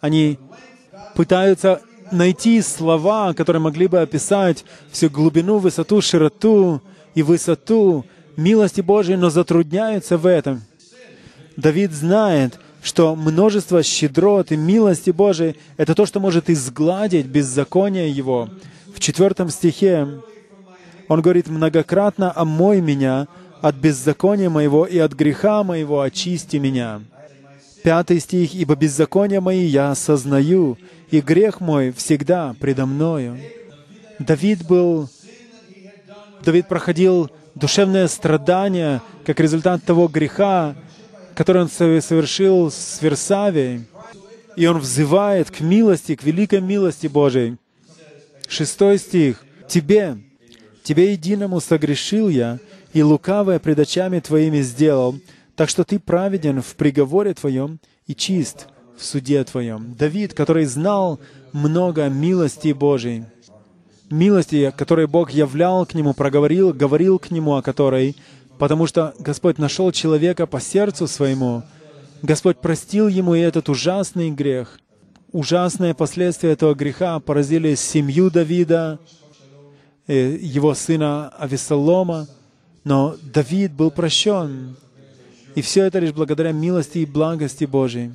они 0.00 0.40
пытаются 1.18 1.80
найти 2.12 2.62
слова, 2.62 3.34
которые 3.34 3.60
могли 3.60 3.88
бы 3.88 4.00
описать 4.00 4.64
всю 4.92 5.10
глубину, 5.10 5.58
высоту, 5.58 6.00
широту 6.00 6.80
и 7.16 7.24
высоту 7.24 8.04
милости 8.36 8.82
Божьей, 8.82 9.16
но 9.16 9.28
затрудняются 9.28 10.16
в 10.16 10.26
этом. 10.26 10.62
Давид 11.56 11.90
знает, 11.90 12.60
что 12.84 13.16
множество 13.16 13.82
щедрот 13.82 14.52
и 14.52 14.56
милости 14.56 15.10
Божией— 15.10 15.56
это 15.76 15.96
то, 15.96 16.06
что 16.06 16.20
может 16.20 16.48
изгладить 16.50 17.26
беззаконие 17.26 18.12
его, 18.12 18.48
в 18.94 19.00
четвертом 19.00 19.50
стихе 19.50 20.20
он 21.08 21.20
говорит, 21.20 21.48
«Многократно 21.48 22.30
омой 22.30 22.80
меня 22.80 23.26
от 23.60 23.74
беззакония 23.74 24.50
моего 24.50 24.86
и 24.86 24.98
от 24.98 25.14
греха 25.14 25.64
моего 25.64 26.00
очисти 26.00 26.58
меня». 26.58 27.00
Пятый 27.82 28.20
стих, 28.20 28.54
«Ибо 28.54 28.74
беззакония 28.74 29.40
мои 29.40 29.64
я 29.64 29.90
осознаю, 29.90 30.78
и 31.10 31.20
грех 31.20 31.60
мой 31.60 31.92
всегда 31.92 32.54
предо 32.60 32.86
мною». 32.86 33.38
Давид 34.18 34.66
был, 34.66 35.08
Давид 36.44 36.66
проходил 36.66 37.30
душевное 37.54 38.08
страдание 38.08 39.00
как 39.24 39.40
результат 39.40 39.84
того 39.84 40.08
греха, 40.08 40.74
который 41.34 41.62
он 41.62 41.68
совершил 41.68 42.70
с 42.70 42.98
Версавией. 43.00 43.84
И 44.56 44.66
он 44.66 44.78
взывает 44.78 45.50
к 45.52 45.60
милости, 45.60 46.16
к 46.16 46.24
великой 46.24 46.60
милости 46.60 47.06
Божией. 47.06 47.58
Шестой 48.48 48.98
стих. 48.98 49.44
«Тебе, 49.68 50.18
тебе 50.82 51.12
единому 51.12 51.60
согрешил 51.60 52.28
я, 52.28 52.58
и 52.94 53.02
лукавое 53.02 53.58
пред 53.58 53.78
очами 53.78 54.18
твоими 54.18 54.62
сделал, 54.62 55.14
так 55.58 55.68
что 55.68 55.82
ты 55.82 55.98
праведен 55.98 56.62
в 56.62 56.76
приговоре 56.76 57.34
твоем 57.34 57.80
и 58.06 58.14
чист 58.14 58.68
в 58.96 59.04
суде 59.04 59.42
твоем». 59.42 59.96
Давид, 59.96 60.32
который 60.32 60.66
знал 60.66 61.18
много 61.52 62.08
милости 62.08 62.72
Божией, 62.72 63.24
милости, 64.08 64.72
которые 64.78 65.08
Бог 65.08 65.32
являл 65.32 65.84
к 65.84 65.94
нему, 65.94 66.14
проговорил, 66.14 66.72
говорил 66.72 67.18
к 67.18 67.32
нему 67.32 67.56
о 67.56 67.62
которой, 67.62 68.14
потому 68.60 68.86
что 68.86 69.14
Господь 69.18 69.58
нашел 69.58 69.90
человека 69.90 70.46
по 70.46 70.60
сердцу 70.60 71.08
своему. 71.08 71.64
Господь 72.22 72.58
простил 72.58 73.08
ему 73.08 73.34
и 73.34 73.40
этот 73.40 73.68
ужасный 73.68 74.30
грех. 74.30 74.78
Ужасные 75.32 75.92
последствия 75.92 76.52
этого 76.52 76.76
греха 76.76 77.18
поразили 77.18 77.74
семью 77.74 78.30
Давида, 78.30 79.00
э, 80.06 80.38
его 80.40 80.74
сына 80.74 81.30
Авесолома, 81.30 82.28
но 82.84 83.16
Давид 83.22 83.72
был 83.72 83.90
прощен. 83.90 84.76
И 85.54 85.62
все 85.62 85.84
это 85.84 85.98
лишь 85.98 86.12
благодаря 86.12 86.52
милости 86.52 86.98
и 86.98 87.06
благости 87.06 87.64
Божьей. 87.64 88.12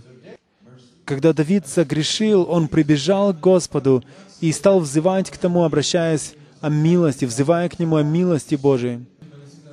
Когда 1.05 1.33
Давид 1.33 1.67
согрешил, 1.67 2.45
он 2.49 2.67
прибежал 2.67 3.33
к 3.33 3.39
Господу 3.39 4.03
и 4.39 4.51
стал 4.51 4.79
взывать 4.79 5.29
к 5.29 5.37
тому, 5.37 5.63
обращаясь 5.63 6.35
о 6.61 6.69
милости, 6.69 7.25
взывая 7.25 7.67
к 7.67 7.79
Нему 7.79 7.97
о 7.97 8.03
милости 8.03 8.55
Божией. 8.55 9.05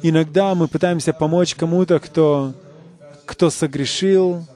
Иногда 0.02 0.54
мы 0.54 0.66
пытаемся 0.66 1.12
помочь 1.12 1.54
кому-то, 1.54 2.00
кто, 2.00 2.52
кто 3.26 3.50
согрешил, 3.50 4.46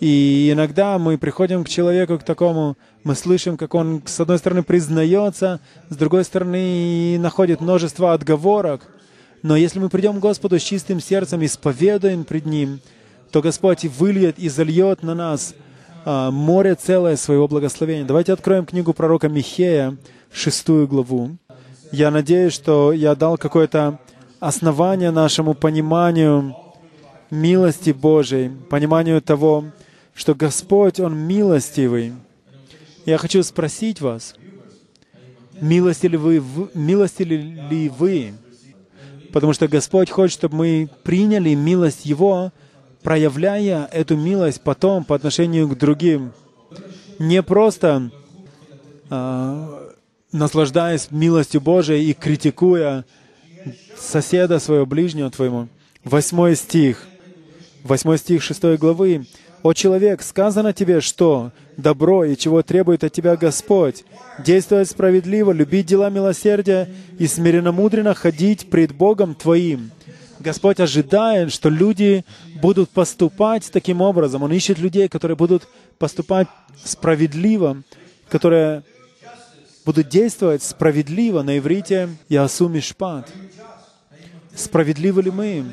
и 0.00 0.50
иногда 0.52 0.98
мы 0.98 1.18
приходим 1.18 1.64
к 1.64 1.68
человеку, 1.68 2.18
к 2.18 2.24
такому, 2.24 2.76
мы 3.04 3.14
слышим, 3.14 3.56
как 3.56 3.74
он, 3.74 4.02
с 4.04 4.20
одной 4.20 4.38
стороны, 4.38 4.62
признается, 4.62 5.60
с 5.88 5.96
другой 5.96 6.24
стороны, 6.24 7.16
находит 7.18 7.60
множество 7.60 8.12
отговорок. 8.12 8.82
Но 9.42 9.56
если 9.56 9.78
мы 9.78 9.88
придем 9.88 10.16
к 10.16 10.20
Господу 10.20 10.58
с 10.58 10.62
чистым 10.62 11.00
сердцем, 11.00 11.44
исповедуем 11.44 12.24
пред 12.24 12.46
Ним, 12.46 12.80
то 13.30 13.40
Господь 13.40 13.84
выльет 13.84 14.38
и 14.38 14.48
зальет 14.48 15.02
на 15.02 15.14
нас 15.14 15.54
а, 16.04 16.30
море 16.30 16.74
целое 16.74 17.16
своего 17.16 17.46
благословения. 17.46 18.04
Давайте 18.04 18.32
откроем 18.32 18.66
книгу 18.66 18.92
пророка 18.92 19.28
Михея, 19.28 19.96
шестую 20.32 20.88
главу. 20.88 21.36
Я 21.92 22.10
надеюсь, 22.10 22.52
что 22.52 22.92
я 22.92 23.14
дал 23.14 23.38
какое-то 23.38 24.00
основание 24.40 25.10
нашему 25.10 25.54
пониманию 25.54 26.56
милости 27.30 27.90
Божией, 27.90 28.50
пониманию 28.70 29.20
того, 29.22 29.64
что 30.14 30.34
Господь, 30.34 30.98
Он 31.00 31.16
милостивый. 31.16 32.12
Я 33.06 33.18
хочу 33.18 33.42
спросить 33.42 34.00
вас, 34.00 34.34
милости 35.60 36.06
ли 36.06 36.16
вы, 36.16 36.42
милости 36.74 37.22
ли 37.22 37.88
вы? 37.88 38.34
Потому 39.32 39.52
что 39.52 39.68
Господь 39.68 40.10
хочет, 40.10 40.38
чтобы 40.38 40.56
мы 40.56 40.88
приняли 41.02 41.54
милость 41.54 42.06
Его, 42.06 42.52
проявляя 43.02 43.86
эту 43.86 44.16
милость 44.16 44.60
потом 44.62 45.04
по 45.04 45.14
отношению 45.14 45.68
к 45.68 45.78
другим. 45.78 46.32
Не 47.18 47.42
просто 47.42 48.10
э, 49.10 49.90
наслаждаясь 50.32 51.10
милостью 51.10 51.60
Божией 51.60 52.10
и 52.10 52.14
критикуя 52.14 53.04
соседа 53.96 54.58
своего, 54.58 54.86
ближнего 54.86 55.30
твоему. 55.30 55.68
Восьмой 56.04 56.56
стих. 56.56 57.06
Восьмой 57.82 58.18
стих 58.18 58.42
шестой 58.42 58.76
главы. 58.76 59.26
«О 59.62 59.72
человек, 59.72 60.22
сказано 60.22 60.72
тебе, 60.72 61.00
что 61.00 61.50
добро 61.76 62.24
и 62.24 62.36
чего 62.36 62.62
требует 62.62 63.04
от 63.04 63.12
тебя 63.12 63.36
Господь, 63.36 64.04
действовать 64.44 64.90
справедливо, 64.90 65.52
любить 65.52 65.86
дела 65.86 66.10
милосердия 66.10 66.88
и 67.18 67.26
смиренно-мудренно 67.26 68.14
ходить 68.14 68.70
пред 68.70 68.94
Богом 68.94 69.34
твоим». 69.34 69.90
Господь 70.40 70.78
ожидает, 70.78 71.52
что 71.52 71.68
люди 71.68 72.24
будут 72.60 72.90
поступать 72.90 73.68
таким 73.72 74.00
образом. 74.00 74.42
Он 74.42 74.52
ищет 74.52 74.78
людей, 74.78 75.08
которые 75.08 75.36
будут 75.36 75.66
поступать 75.98 76.46
справедливо, 76.84 77.82
которые 78.28 78.84
будут 79.84 80.08
действовать 80.08 80.62
справедливо. 80.62 81.42
На 81.42 81.58
иврите 81.58 82.10
«Ясу 82.28 82.68
Мишпат». 82.68 83.28
Справедливы 84.54 85.22
ли 85.22 85.30
мы? 85.30 85.64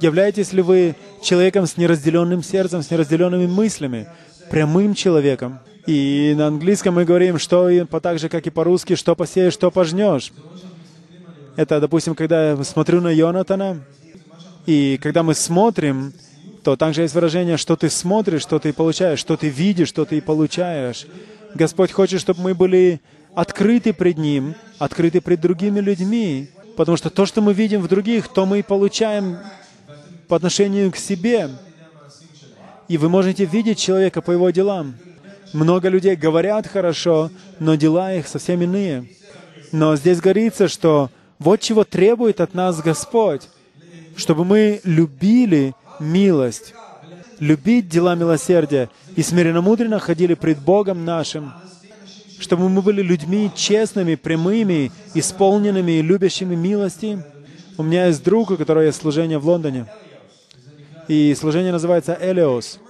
Являетесь 0.00 0.52
ли 0.52 0.62
вы 0.62 0.94
человеком 1.22 1.66
с 1.66 1.76
неразделенным 1.76 2.42
сердцем, 2.42 2.82
с 2.82 2.90
неразделенными 2.90 3.46
мыслями, 3.46 4.08
прямым 4.50 4.94
человеком? 4.94 5.60
И 5.86 6.34
на 6.36 6.48
английском 6.48 6.94
мы 6.94 7.04
говорим, 7.04 7.38
что 7.38 7.68
по 7.88 8.00
так 8.00 8.18
же, 8.18 8.28
как 8.28 8.46
и 8.46 8.50
по-русски, 8.50 8.96
что 8.96 9.14
посеешь, 9.14 9.52
что 9.52 9.70
пожнешь. 9.70 10.32
Это, 11.54 11.80
допустим, 11.80 12.14
когда 12.14 12.50
я 12.50 12.64
смотрю 12.64 13.00
на 13.00 13.08
Йонатана, 13.08 13.82
и 14.66 14.98
когда 15.00 15.22
мы 15.22 15.34
смотрим, 15.34 16.12
то 16.64 16.76
также 16.76 17.02
есть 17.02 17.14
выражение, 17.14 17.56
что 17.56 17.76
ты 17.76 17.88
смотришь, 17.88 18.42
что 18.42 18.58
ты 18.58 18.72
получаешь, 18.72 19.20
что 19.20 19.36
ты 19.36 19.48
видишь, 19.48 19.88
что 19.88 20.04
ты 20.04 20.20
получаешь. 20.20 21.06
Господь 21.54 21.92
хочет, 21.92 22.20
чтобы 22.20 22.42
мы 22.42 22.54
были 22.54 23.00
открыты 23.34 23.92
пред 23.92 24.18
Ним, 24.18 24.56
открыты 24.78 25.20
пред 25.20 25.40
другими 25.40 25.78
людьми, 25.78 26.50
потому 26.76 26.96
что 26.96 27.08
то, 27.08 27.24
что 27.24 27.40
мы 27.40 27.54
видим 27.54 27.80
в 27.80 27.88
других, 27.88 28.28
то 28.28 28.44
мы 28.44 28.58
и 28.58 28.62
получаем 28.62 29.38
по 30.28 30.36
отношению 30.36 30.90
к 30.92 30.96
себе. 30.96 31.50
И 32.88 32.98
вы 32.98 33.08
можете 33.08 33.44
видеть 33.44 33.78
человека 33.78 34.22
по 34.22 34.30
его 34.30 34.50
делам. 34.50 34.94
Много 35.52 35.88
людей 35.88 36.16
говорят 36.16 36.66
хорошо, 36.66 37.30
но 37.58 37.74
дела 37.74 38.14
их 38.14 38.28
совсем 38.28 38.62
иные. 38.62 39.08
Но 39.72 39.96
здесь 39.96 40.20
говорится, 40.20 40.68
что 40.68 41.10
вот 41.38 41.60
чего 41.60 41.84
требует 41.84 42.40
от 42.40 42.54
нас 42.54 42.80
Господь, 42.80 43.42
чтобы 44.16 44.44
мы 44.44 44.80
любили 44.84 45.74
милость, 46.00 46.74
любить 47.38 47.88
дела 47.88 48.14
милосердия 48.14 48.88
и 49.16 49.22
смиренно-мудренно 49.22 49.98
ходили 49.98 50.34
пред 50.34 50.58
Богом 50.58 51.04
нашим, 51.04 51.52
чтобы 52.38 52.68
мы 52.68 52.82
были 52.82 53.02
людьми 53.02 53.50
честными, 53.54 54.14
прямыми, 54.14 54.92
исполненными 55.14 55.92
и 55.92 56.02
любящими 56.02 56.54
милости. 56.54 57.22
У 57.76 57.82
меня 57.82 58.06
есть 58.06 58.22
друг, 58.24 58.50
у 58.50 58.56
которого 58.56 58.84
есть 58.84 59.00
служение 59.00 59.38
в 59.38 59.46
Лондоне. 59.46 59.86
И 61.08 61.34
служение 61.34 61.72
называется 61.72 62.16
«элеос». 62.20 62.80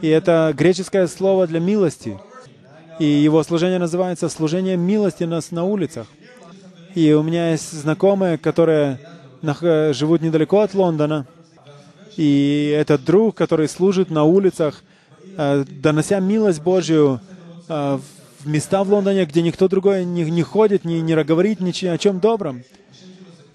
И 0.00 0.08
это 0.08 0.52
греческое 0.56 1.06
слово 1.06 1.46
для 1.46 1.60
милости. 1.60 2.18
И 2.98 3.04
его 3.04 3.42
служение 3.42 3.78
называется 3.78 4.28
«служение 4.28 4.76
милости 4.76 5.24
нас 5.24 5.50
на 5.50 5.64
улицах». 5.64 6.06
И 6.94 7.12
у 7.12 7.22
меня 7.22 7.50
есть 7.50 7.72
знакомые, 7.72 8.38
которые 8.38 9.00
живут 9.42 10.22
недалеко 10.22 10.60
от 10.60 10.74
Лондона. 10.74 11.26
И 12.16 12.74
этот 12.78 13.04
друг, 13.04 13.34
который 13.34 13.68
служит 13.68 14.10
на 14.10 14.24
улицах, 14.24 14.82
э, 15.36 15.64
донося 15.68 16.20
милость 16.20 16.62
Божью 16.62 17.20
э, 17.68 17.98
в 18.38 18.46
места 18.46 18.84
в 18.84 18.90
Лондоне, 18.90 19.24
где 19.24 19.42
никто 19.42 19.66
другой 19.68 20.04
не, 20.04 20.22
не 20.30 20.42
ходит, 20.42 20.84
не, 20.84 21.00
не 21.00 21.24
говорит 21.24 21.60
ничего 21.60 21.92
о 21.92 21.98
чем 21.98 22.20
добром. 22.20 22.62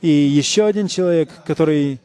И 0.01 0.09
еще 0.09 0.65
один 0.65 0.87
человек, 0.87 1.29
который... 1.45 1.99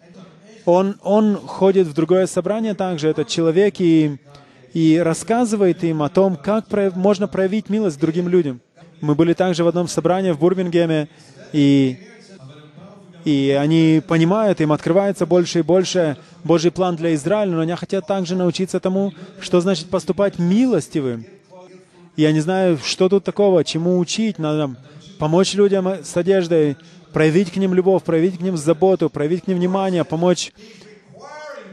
Он, 0.65 0.97
он 1.03 1.37
ходит 1.37 1.87
в 1.87 1.95
другое 1.95 2.27
собрание 2.27 2.75
также, 2.75 3.09
этот 3.09 3.29
человек, 3.29 3.75
и, 3.81 4.19
и 4.73 4.99
рассказывает 4.99 5.85
им 5.85 6.03
о 6.03 6.09
том, 6.09 6.37
как 6.37 6.67
прояв, 6.69 6.97
можно 6.97 7.29
проявить 7.29 7.69
милость 7.69 8.01
другим 8.01 8.29
людям. 8.29 8.61
Мы 9.01 9.15
были 9.15 9.35
также 9.35 9.65
в 9.65 9.69
одном 9.69 9.89
собрании 9.89 10.31
в 10.31 10.39
Бурбингеме, 10.39 11.09
и, 11.53 11.99
и 13.25 13.57
они 13.61 14.03
понимают, 14.07 14.63
им 14.63 14.73
открывается 14.73 15.27
больше 15.27 15.59
и 15.59 15.63
больше 15.63 16.17
Божий 16.45 16.71
план 16.71 16.97
для 16.97 17.15
Израиля, 17.15 17.53
но 17.53 17.61
они 17.61 17.73
хотят 17.75 18.07
также 18.07 18.35
научиться 18.35 18.81
тому, 18.81 19.13
что 19.41 19.61
значит 19.61 19.91
поступать 19.91 20.39
милостивым. 20.39 21.27
Я 22.17 22.33
не 22.33 22.41
знаю, 22.41 22.79
что 22.83 23.09
тут 23.09 23.25
такого, 23.25 23.65
чему 23.65 23.99
учить. 23.99 24.39
Надо 24.39 24.77
помочь 25.19 25.55
людям 25.55 25.89
с 26.03 26.17
одеждой, 26.17 26.77
проявить 27.15 27.53
к 27.53 27.57
ним 27.57 27.73
любовь, 27.75 28.03
проявить 28.03 28.39
к 28.39 28.41
ним 28.41 28.57
заботу, 28.57 29.09
проявить 29.09 29.45
к 29.45 29.47
ним 29.47 29.59
внимание, 29.59 30.05
помочь, 30.05 30.53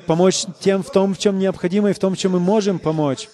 помочь 0.05 0.45
тем 0.59 0.83
в 0.83 0.91
том, 0.91 1.15
в 1.15 1.17
чем 1.17 1.39
необходимо 1.39 1.89
и 1.89 1.93
в 1.93 1.99
том, 1.99 2.13
в 2.13 2.17
чем 2.17 2.33
мы 2.33 2.39
можем 2.39 2.77
помочь. 2.77 3.27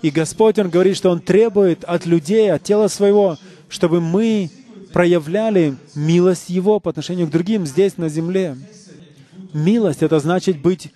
И 0.00 0.10
Господь, 0.10 0.58
Он 0.58 0.70
говорит, 0.70 0.96
что 0.96 1.10
Он 1.10 1.20
требует 1.20 1.84
от 1.84 2.06
людей, 2.06 2.50
от 2.50 2.62
тела 2.64 2.88
своего, 2.88 3.36
чтобы 3.68 4.00
мы 4.00 4.50
проявляли 4.94 5.76
милость 5.94 6.48
Его 6.48 6.80
по 6.80 6.88
отношению 6.88 7.28
к 7.28 7.30
другим 7.30 7.66
здесь, 7.66 7.98
на 7.98 8.08
земле. 8.08 8.56
Милость— 9.52 10.02
это 10.04 10.18
значит 10.18 10.62
быть 10.62 10.94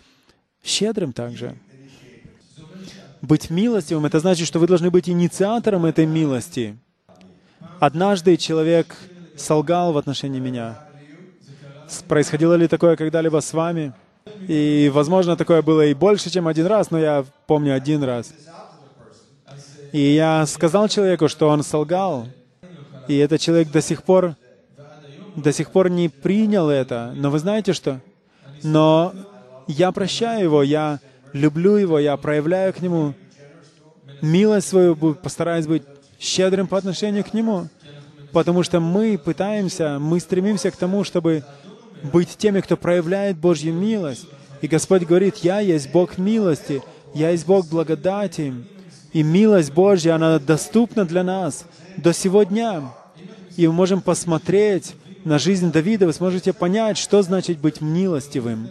щедрым 0.65 1.13
также. 1.13 1.57
Быть 3.21 3.51
милостивым— 3.51 4.07
это 4.07 4.19
значит, 4.21 4.47
что 4.47 4.61
вы 4.61 4.67
должны 4.67 4.91
быть 4.91 5.11
инициатором 5.11 5.85
этой 5.85 6.07
милости. 6.07 6.79
Однажды 7.81 8.39
человек 8.39 8.97
солгал 9.37 9.93
в 9.93 9.99
отношении 9.99 10.41
меня. 10.41 10.79
Происходило 12.09 12.55
ли 12.55 12.69
такое 12.69 12.97
когда-либо 12.97 13.41
с 13.41 13.53
вами? 13.53 13.93
И, 14.49 14.91
возможно, 14.93 15.37
такое 15.37 15.63
было 15.63 15.87
и 15.87 15.95
больше, 15.95 16.31
чем 16.31 16.49
один 16.49 16.67
раз, 16.67 16.91
но 16.91 16.99
я 16.99 17.25
помню 17.47 17.75
один 17.75 18.03
раз. 18.03 18.33
И 19.93 20.01
я 20.01 20.45
сказал 20.47 20.89
человеку, 20.89 21.29
что 21.29 21.49
он 21.49 21.63
солгал, 21.63 22.27
и 23.09 23.17
этот 23.17 23.41
человек 23.41 23.71
до 23.71 23.81
сих 23.81 24.03
пор, 24.03 24.35
до 25.37 25.53
сих 25.53 25.71
пор 25.71 25.91
не 25.91 26.09
принял 26.09 26.69
это. 26.69 27.13
Но 27.15 27.31
вы 27.31 27.39
знаете 27.39 27.73
что? 27.73 28.01
Но 28.63 29.15
я 29.69 29.93
прощаю 29.93 30.45
его, 30.45 30.63
я 30.63 31.01
люблю 31.33 31.77
его, 31.77 31.99
я 31.99 32.17
проявляю 32.17 32.73
к 32.73 32.81
нему 32.81 33.15
милость 34.21 34.69
свою, 34.69 34.97
постараюсь 34.97 35.67
быть 35.67 35.83
щедрым 36.19 36.67
по 36.67 36.79
отношению 36.79 37.25
к 37.25 37.33
нему. 37.33 37.69
Потому 38.37 38.63
что 38.63 38.81
мы 38.81 39.17
пытаемся, 39.17 39.99
мы 39.99 40.21
стремимся 40.21 40.71
к 40.71 40.77
тому, 40.77 41.05
чтобы 41.05 41.43
быть 42.03 42.37
теми, 42.37 42.61
кто 42.61 42.77
проявляет 42.77 43.39
Божью 43.39 43.73
милость. 43.73 44.27
И 44.61 44.67
Господь 44.67 45.05
говорит, 45.05 45.37
«Я 45.37 45.61
есть 45.61 45.91
Бог 45.91 46.19
милости, 46.19 46.83
я 47.15 47.31
есть 47.31 47.47
Бог 47.47 47.67
благодати». 47.67 48.53
И 49.15 49.23
милость 49.23 49.73
Божья, 49.73 50.17
она 50.17 50.39
доступна 50.39 51.07
для 51.07 51.23
нас 51.23 51.65
до 51.97 52.13
сего 52.13 52.43
дня. 52.43 52.83
И 53.57 53.67
мы 53.67 53.73
можем 53.73 54.03
посмотреть 54.03 54.93
на 55.25 55.39
жизнь 55.39 55.73
Давида, 55.73 56.05
вы 56.05 56.13
сможете 56.13 56.53
понять, 56.53 56.99
что 56.99 57.23
значит 57.23 57.57
быть 57.59 57.81
милостивым. 57.81 58.69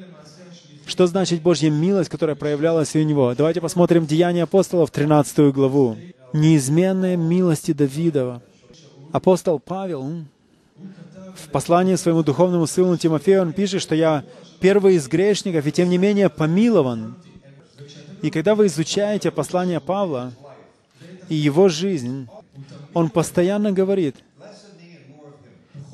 Что 0.86 1.08
значит 1.08 1.42
Божья 1.42 1.72
милость, 1.72 2.12
которая 2.12 2.36
проявлялась 2.36 2.96
у 2.96 3.02
него? 3.02 3.34
Давайте 3.36 3.62
посмотрим 3.62 4.06
Деяния 4.06 4.44
апостолов, 4.44 4.92
13 4.92 5.52
главу. 5.52 5.98
Неизменная 6.34 7.18
милости 7.18 7.74
Давидова. 7.74 8.44
Апостол 9.16 9.60
Павел 9.60 10.26
в 11.38 11.48
послании 11.50 11.96
своему 11.96 12.22
духовному 12.22 12.68
сыну 12.68 12.98
Тимофею 12.98 13.44
он 13.44 13.54
пишет, 13.54 13.82
что 13.82 13.96
я 13.96 14.26
первый 14.60 14.96
из 14.96 15.08
грешников, 15.08 15.66
и 15.66 15.72
тем 15.72 15.90
не 15.90 15.98
менее 15.98 16.28
помилован. 16.28 17.16
И 18.22 18.30
когда 18.30 18.56
вы 18.56 18.66
изучаете 18.66 19.32
послание 19.32 19.80
Павла 19.80 20.34
и 21.30 21.36
его 21.36 21.70
жизнь, 21.70 22.28
он 22.94 23.10
постоянно 23.10 23.72
говорит, 23.72 24.18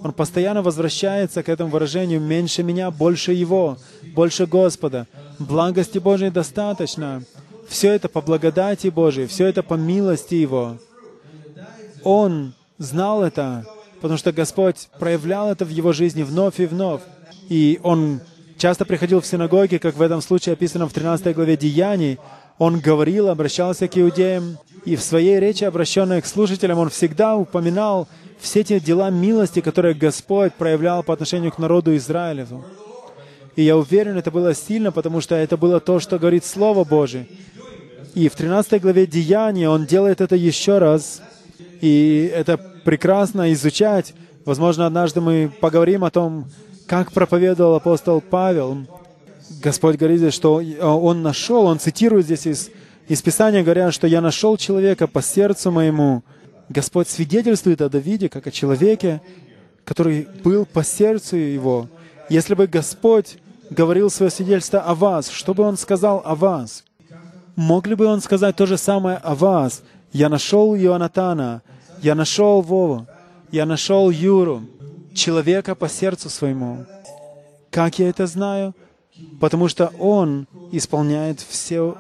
он 0.04 0.14
постоянно 0.14 0.64
возвращается 0.64 1.44
к 1.44 1.50
этому 1.50 1.70
выражению 1.70 2.22
«меньше 2.22 2.64
меня, 2.64 2.90
больше 2.90 3.34
Его, 3.34 3.78
больше 4.16 4.48
Господа». 4.48 5.06
Благости 5.38 6.00
Божьей 6.00 6.32
достаточно. 6.32 7.22
Все 7.70 7.92
это 7.94 8.10
по 8.10 8.22
благодати 8.22 8.88
Божьей, 8.88 9.28
все 9.28 9.46
это 9.46 9.62
по 9.62 9.76
милости 9.76 10.34
Его. 10.34 10.80
Он 12.04 12.56
знал 12.82 13.24
это, 13.24 13.66
потому 14.02 14.18
что 14.18 14.32
Господь 14.32 14.90
проявлял 15.00 15.52
это 15.52 15.66
в 15.66 15.70
его 15.70 15.94
жизни 15.94 16.24
вновь 16.24 16.60
и 16.60 16.66
вновь. 16.66 17.02
И 17.48 17.80
он 17.84 18.22
часто 18.58 18.86
приходил 18.86 19.22
в 19.22 19.26
синагоги, 19.26 19.78
как 19.78 19.96
в 19.96 20.02
этом 20.02 20.22
случае 20.22 20.54
описано 20.54 20.88
в 20.88 20.94
13 20.94 21.36
главе 21.36 21.58
Деяний. 21.58 22.18
Он 22.58 22.80
говорил, 22.80 23.30
обращался 23.30 23.88
к 23.88 23.98
иудеям, 23.98 24.58
и 24.86 24.96
в 24.96 25.02
своей 25.02 25.40
речи, 25.40 25.64
обращенной 25.64 26.22
к 26.22 26.26
слушателям, 26.26 26.80
он 26.80 26.90
всегда 26.90 27.36
упоминал 27.36 28.08
все 28.40 28.64
те 28.64 28.80
дела 28.80 29.10
милости, 29.12 29.62
которые 29.62 29.94
Господь 29.94 30.54
проявлял 30.54 31.04
по 31.04 31.14
отношению 31.14 31.52
к 31.52 31.60
народу 31.60 31.96
Израилеву. 31.96 32.64
И 33.56 33.64
я 33.64 33.78
уверен, 33.78 34.18
это 34.18 34.32
было 34.32 34.56
сильно, 34.56 34.92
потому 34.92 35.22
что 35.22 35.36
это 35.36 35.58
было 35.58 35.80
то, 35.80 36.00
что 36.00 36.18
говорит 36.18 36.46
Слово 36.46 36.84
Божие. 36.84 37.28
И 38.16 38.28
в 38.28 38.36
13 38.36 38.82
главе 38.82 39.06
Деяния 39.06 39.70
он 39.70 39.86
делает 39.86 40.22
это 40.22 40.36
еще 40.36 40.80
раз. 40.80 41.22
И 41.82 42.32
это 42.34 42.71
прекрасно 42.84 43.52
изучать. 43.54 44.14
Возможно, 44.46 44.86
однажды 44.86 45.22
мы 45.22 45.52
поговорим 45.60 46.04
о 46.04 46.12
том, 46.12 46.46
как 46.88 47.12
проповедовал 47.12 47.76
апостол 47.76 48.22
Павел. 48.22 48.86
Господь 49.62 49.98
говорит 49.98 50.20
здесь, 50.20 50.34
что 50.34 50.56
он 50.82 51.22
нашел, 51.22 51.66
он 51.66 51.80
цитирует 51.80 52.26
здесь 52.26 52.48
из, 52.48 52.70
из 53.08 53.22
Писания, 53.22 53.64
говоря, 53.64 53.92
что 53.92 54.08
я 54.08 54.22
нашел 54.22 54.58
человека 54.58 55.08
по 55.08 55.22
сердцу 55.22 55.72
моему, 55.72 56.24
Господь 56.70 57.10
свидетельствует 57.10 57.82
о 57.82 57.90
Давиде 57.90 58.30
как 58.30 58.48
о 58.48 58.52
человеке, 58.52 59.22
который 59.84 60.28
был 60.44 60.66
по 60.66 60.84
сердцу 60.84 61.36
его. 61.36 61.88
Если 62.30 62.54
бы 62.54 62.66
Господь 62.68 63.38
говорил 63.70 64.10
свое 64.10 64.32
свидетельство 64.32 64.80
о 64.80 64.96
вас, 64.96 65.30
что 65.30 65.54
бы 65.54 65.64
Он 65.64 65.78
сказал 65.78 66.22
о 66.24 66.36
вас? 66.36 66.84
Мог 67.56 67.88
ли 67.88 67.96
бы 67.96 68.06
Он 68.06 68.22
сказать 68.22 68.56
то 68.56 68.66
же 68.66 68.78
самое 68.78 69.18
о 69.18 69.36
вас? 69.36 69.84
Я 70.14 70.30
нашел 70.30 70.76
Ионатана, 70.76 71.62
я 72.02 72.16
нашел 72.16 72.62
Вову, 72.62 73.08
я 73.52 73.66
нашел 73.66 74.10
Юру, 74.10 74.64
человека 75.14 75.76
по 75.76 75.90
сердцу 75.90 76.30
своему. 76.30 76.86
Как 77.70 78.00
я 78.00 78.10
это 78.10 78.28
знаю? 78.28 78.76
Потому 79.40 79.68
что 79.68 79.92
Он 80.00 80.48
исполняет 80.72 81.40
все 81.40 81.96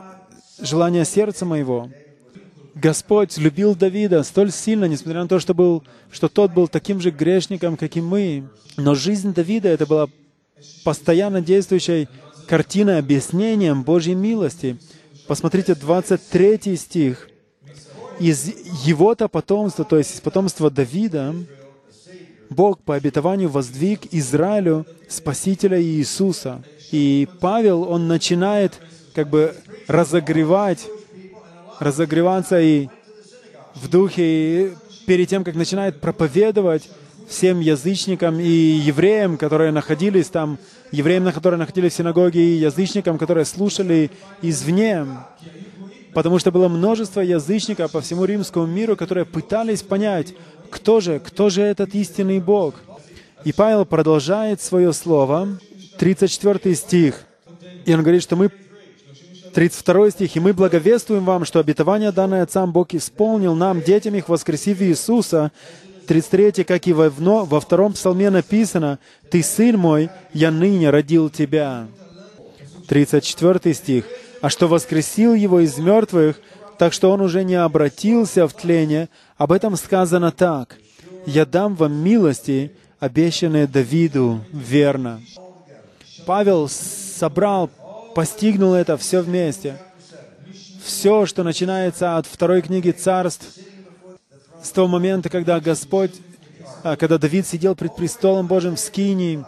желания 0.60 1.06
сердца 1.06 1.46
моего. 1.46 1.90
Господь 2.74 3.38
любил 3.38 3.76
Давида 3.76 4.24
столь 4.24 4.52
сильно, 4.52 4.86
несмотря 4.86 5.22
на 5.22 5.28
то, 5.28 5.40
что, 5.40 5.54
был, 5.54 5.84
что 6.12 6.30
тот 6.30 6.52
был 6.52 6.68
таким 6.68 7.02
же 7.02 7.12
грешником, 7.12 7.76
как 7.76 7.98
и 7.98 8.02
мы. 8.02 8.48
Но 8.78 8.96
жизнь 8.96 9.34
Давида— 9.34 9.70
это 9.70 9.86
была 9.86 10.08
постоянно 10.84 11.42
действующей 11.42 12.08
картиной, 12.48 13.00
объяснением 13.00 13.84
Божьей 13.84 14.16
милости. 14.16 14.78
Посмотрите, 15.28 15.76
23 15.76 16.78
стих. 16.78 17.31
Из 18.20 18.46
его-то 18.84 19.28
потомства, 19.28 19.86
то 19.86 19.98
есть 19.98 20.16
из 20.16 20.22
потомства 20.22 20.70
Давида, 20.70 21.36
Бог 22.50 22.80
по 22.80 22.96
обетованию 22.96 23.50
воздвиг 23.50 24.02
Израилю 24.12 24.86
Спасителя 25.08 25.82
Иисуса. 25.82 26.64
И 26.92 27.28
Павел, 27.40 27.84
он 27.84 28.08
начинает 28.08 28.80
как 29.14 29.30
бы 29.30 29.56
разогревать 29.88 30.88
разогреваться 31.82 32.62
и 32.62 32.88
в 33.74 33.90
духе, 33.90 34.24
и 34.24 34.74
перед 35.08 35.28
тем, 35.28 35.44
как 35.44 35.56
начинает 35.56 36.00
проповедовать 36.00 36.90
всем 37.28 37.60
язычникам 37.60 38.40
и 38.40 38.48
евреям, 38.48 39.38
которые 39.38 39.72
находились 39.72 40.28
там, 40.28 40.60
евреям, 40.92 41.32
которые 41.32 41.58
находились 41.58 41.94
в 41.94 41.96
синагоге, 41.96 42.40
и 42.40 42.58
язычникам, 42.58 43.18
которые 43.18 43.46
слушали 43.46 44.12
извне. 44.44 45.08
Потому 46.14 46.40
что 46.40 46.52
было 46.52 46.68
множество 46.68 47.22
язычников 47.22 47.92
по 47.92 48.02
всему 48.02 48.26
римскому 48.26 48.66
миру, 48.66 48.96
которые 48.96 49.26
пытались 49.26 49.82
понять, 49.82 50.34
кто 50.70 51.00
же, 51.00 51.20
кто 51.20 51.50
же 51.50 51.62
этот 51.62 51.96
истинный 51.96 52.40
Бог. 52.40 52.76
И 53.44 53.54
Павел 53.54 53.86
продолжает 53.86 54.62
свое 54.62 54.94
слово, 54.94 55.58
34 55.98 56.76
стих, 56.76 57.26
и 57.86 57.94
он 57.94 58.02
говорит, 58.02 58.24
что 58.24 58.36
мы 58.36 58.52
32 59.54 60.12
стих. 60.12 60.36
«И 60.36 60.40
мы 60.40 60.54
благовествуем 60.54 61.26
вам, 61.26 61.46
что 61.46 61.60
обетование, 61.60 62.12
данное 62.12 62.44
Отцам 62.44 62.72
Бог 62.72 62.94
исполнил 62.94 63.56
нам, 63.56 63.82
детям 63.82 64.16
их, 64.16 64.30
воскресив 64.30 64.82
Иисуса». 64.82 65.52
33, 66.08 66.64
как 66.64 66.88
и 66.88 66.94
во, 66.94 67.10
во 67.10 67.60
втором 67.60 67.94
псалме 67.94 68.30
написано, 68.30 69.00
«Ты, 69.30 69.44
Сын 69.44 69.78
мой, 69.78 70.10
я 70.34 70.52
ныне 70.52 70.90
родил 70.90 71.30
тебя». 71.30 71.88
34 72.88 73.74
стих. 73.74 74.06
«А 74.42 74.50
что 74.50 74.68
воскресил 74.68 75.34
его 75.34 75.60
из 75.60 75.78
мертвых, 75.78 76.40
так 76.78 76.94
что 76.94 77.12
он 77.12 77.22
уже 77.22 77.44
не 77.44 77.56
обратился 77.56 78.48
в 78.48 78.54
тление, 78.54 79.10
об 79.38 79.52
этом 79.52 79.76
сказано 79.76 80.32
так. 80.32 80.78
«Я 81.26 81.46
дам 81.46 81.76
вам 81.76 81.94
милости, 81.94 82.72
обещанные 83.00 83.68
Давиду 83.68 84.42
верно». 84.52 85.22
Павел 86.26 86.68
собрал 86.70 87.70
постигнул 88.12 88.74
это 88.74 88.98
все 88.98 89.22
вместе. 89.22 89.78
Все, 90.84 91.26
что 91.26 91.44
начинается 91.44 92.18
от 92.18 92.26
второй 92.26 92.62
книги 92.62 92.92
царств, 92.92 93.46
с 94.62 94.70
того 94.72 94.88
момента, 94.88 95.30
когда 95.30 95.60
Господь, 95.60 96.12
а, 96.84 96.96
когда 96.96 97.18
Давид 97.18 97.48
сидел 97.48 97.76
пред 97.76 97.96
престолом 97.96 98.48
Божьим 98.48 98.76
в 98.76 98.80
Скинии, 98.80 99.46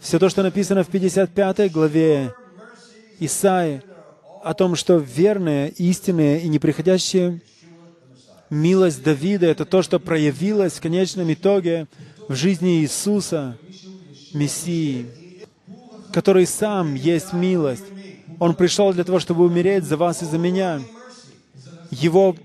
все 0.00 0.18
то, 0.18 0.28
что 0.28 0.42
написано 0.42 0.84
в 0.84 0.88
55 0.88 1.72
главе 1.72 2.34
Исаи, 3.18 3.82
о 4.44 4.52
том, 4.52 4.76
что 4.76 4.98
верная, 4.98 5.68
истинная 5.68 6.38
и 6.38 6.48
неприходящая 6.48 7.40
милость 8.50 9.02
Давида— 9.02 9.46
это 9.48 9.64
то, 9.64 9.82
что 9.82 9.98
проявилось 9.98 10.74
в 10.74 10.82
конечном 10.82 11.32
итоге 11.32 11.86
в 12.28 12.34
жизни 12.34 12.80
Иисуса, 12.80 13.56
Мессии, 14.34 15.06
который 16.12 16.46
сам 16.46 16.94
есть 16.94 17.32
милость. 17.32 17.84
Он 18.38 18.54
пришел 18.54 18.92
для 18.92 19.04
того, 19.04 19.18
чтобы 19.18 19.44
умереть 19.46 19.84
за 19.84 19.96
вас 19.96 20.20
и 20.20 20.26
за 20.26 20.36
меня. 20.36 20.82
Его, 21.90 22.36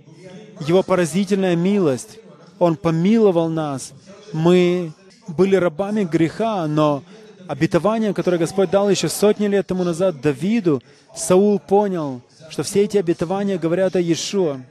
его 0.66 0.84
поразительная 0.84 1.58
милость. 1.58 2.20
Он 2.60 2.78
помиловал 2.78 3.50
нас. 3.50 3.92
Мы 4.32 4.94
были 5.28 5.58
рабами 5.58 6.06
греха, 6.06 6.66
но 6.68 7.04
обетование, 7.50 8.14
которое 8.14 8.38
Господь 8.38 8.70
дал 8.70 8.92
еще 8.92 9.10
сотни 9.10 9.48
лет 9.48 9.66
тому 9.66 9.84
назад 9.84 10.22
Давиду, 10.22 10.84
Саул 11.16 11.58
понял, 11.58 12.22
что 12.52 12.62
все 12.62 12.84
эти 12.84 12.98
обетования 12.98 13.58
говорят 13.58 13.96
о 13.96 14.00
Иешуа, 14.00 14.62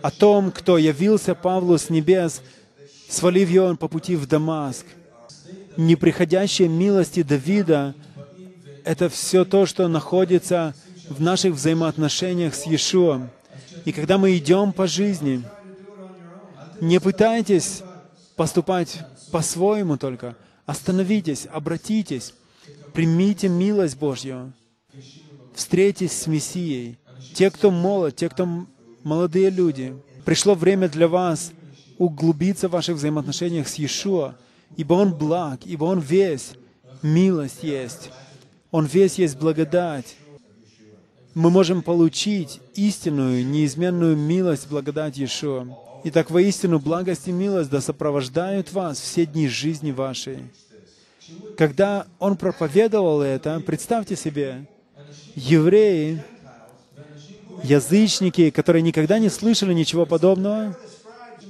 о 0.00 0.10
том, 0.12 0.52
кто 0.52 0.78
явился 0.78 1.34
Павлу 1.34 1.76
с 1.76 1.90
небес, 1.90 2.40
свалив 3.08 3.50
его 3.50 3.74
по 3.74 3.88
пути 3.88 4.14
в 4.14 4.28
Дамаск. 4.28 4.86
Неприходящая 5.76 6.68
милости 6.68 7.24
Давида 7.24 7.96
это 8.84 9.08
все 9.08 9.44
то, 9.44 9.66
что 9.66 9.88
находится 9.88 10.72
в 11.08 11.20
наших 11.20 11.54
взаимоотношениях 11.54 12.54
с 12.54 12.64
Иешуа. 12.64 13.28
И 13.84 13.90
когда 13.90 14.18
мы 14.18 14.36
идем 14.36 14.72
по 14.72 14.86
жизни, 14.86 15.42
не 16.80 17.00
пытайтесь 17.00 17.82
поступать 18.36 19.00
по-своему 19.32 19.96
только. 19.96 20.36
Остановитесь, 20.66 21.46
обратитесь, 21.52 22.34
примите 22.92 23.48
милость 23.48 23.98
Божью, 23.98 24.52
встретитесь 25.54 26.12
с 26.12 26.26
Мессией. 26.26 26.98
Те, 27.34 27.50
кто 27.50 27.70
молод, 27.70 28.16
те, 28.16 28.28
кто 28.28 28.66
молодые 29.02 29.50
люди, 29.50 29.94
пришло 30.24 30.54
время 30.54 30.88
для 30.88 31.06
вас 31.06 31.52
углубиться 31.98 32.68
в 32.68 32.72
ваших 32.72 32.96
взаимоотношениях 32.96 33.68
с 33.68 33.74
Иешуа, 33.74 34.36
ибо 34.76 34.94
Он 34.94 35.14
благ, 35.14 35.60
ибо 35.66 35.84
Он 35.84 36.00
весь 36.00 36.52
милость 37.02 37.62
есть. 37.62 38.10
Он 38.70 38.86
весь 38.86 39.18
есть 39.18 39.36
благодать. 39.36 40.16
Мы 41.34 41.50
можем 41.50 41.82
получить 41.82 42.60
истинную, 42.74 43.46
неизменную 43.46 44.16
милость, 44.16 44.68
благодать 44.68 45.18
Иешуа. 45.18 45.66
Итак, 46.06 46.30
воистину, 46.30 46.80
благость 46.80 47.28
и 47.28 47.32
милость 47.32 47.70
да 47.70 47.80
сопровождают 47.80 48.70
вас 48.74 49.00
все 49.00 49.24
дни 49.24 49.48
жизни 49.48 49.90
вашей. 49.90 50.38
Когда 51.56 52.06
он 52.18 52.36
проповедовал 52.36 53.22
это, 53.22 53.58
представьте 53.60 54.14
себе, 54.14 54.66
евреи, 55.34 56.22
язычники, 57.62 58.50
которые 58.50 58.82
никогда 58.82 59.18
не 59.18 59.30
слышали 59.30 59.72
ничего 59.72 60.04
подобного, 60.04 60.76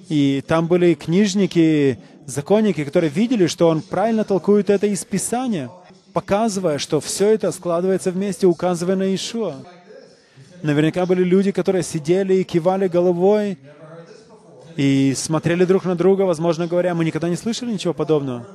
и 0.09 0.41
там 0.47 0.69
были 0.69 0.95
книжники, 0.95 1.99
законники, 2.25 2.85
которые 2.85 3.11
видели, 3.11 3.49
что 3.49 3.67
он 3.67 3.83
правильно 3.83 4.23
толкует 4.23 4.71
это 4.71 4.87
из 4.87 5.05
Писания, 5.05 5.69
показывая, 6.13 6.79
что 6.79 7.01
все 7.01 7.31
это 7.31 7.51
складывается 7.51 8.13
вместе, 8.13 8.47
указывая 8.47 8.95
на 8.95 9.13
Ишуа. 9.13 9.57
Наверняка 10.63 11.07
были 11.07 11.25
люди, 11.25 11.51
которые 11.51 11.83
сидели 11.83 12.35
и 12.35 12.45
кивали 12.45 12.87
головой 12.87 13.59
и 14.77 15.15
смотрели 15.17 15.65
друг 15.65 15.85
на 15.85 15.95
друга, 15.95 16.23
возможно 16.23 16.67
говоря, 16.67 16.95
мы 16.95 17.05
никогда 17.05 17.29
не 17.29 17.37
слышали 17.37 17.73
ничего 17.73 17.95
подобного. 17.95 18.47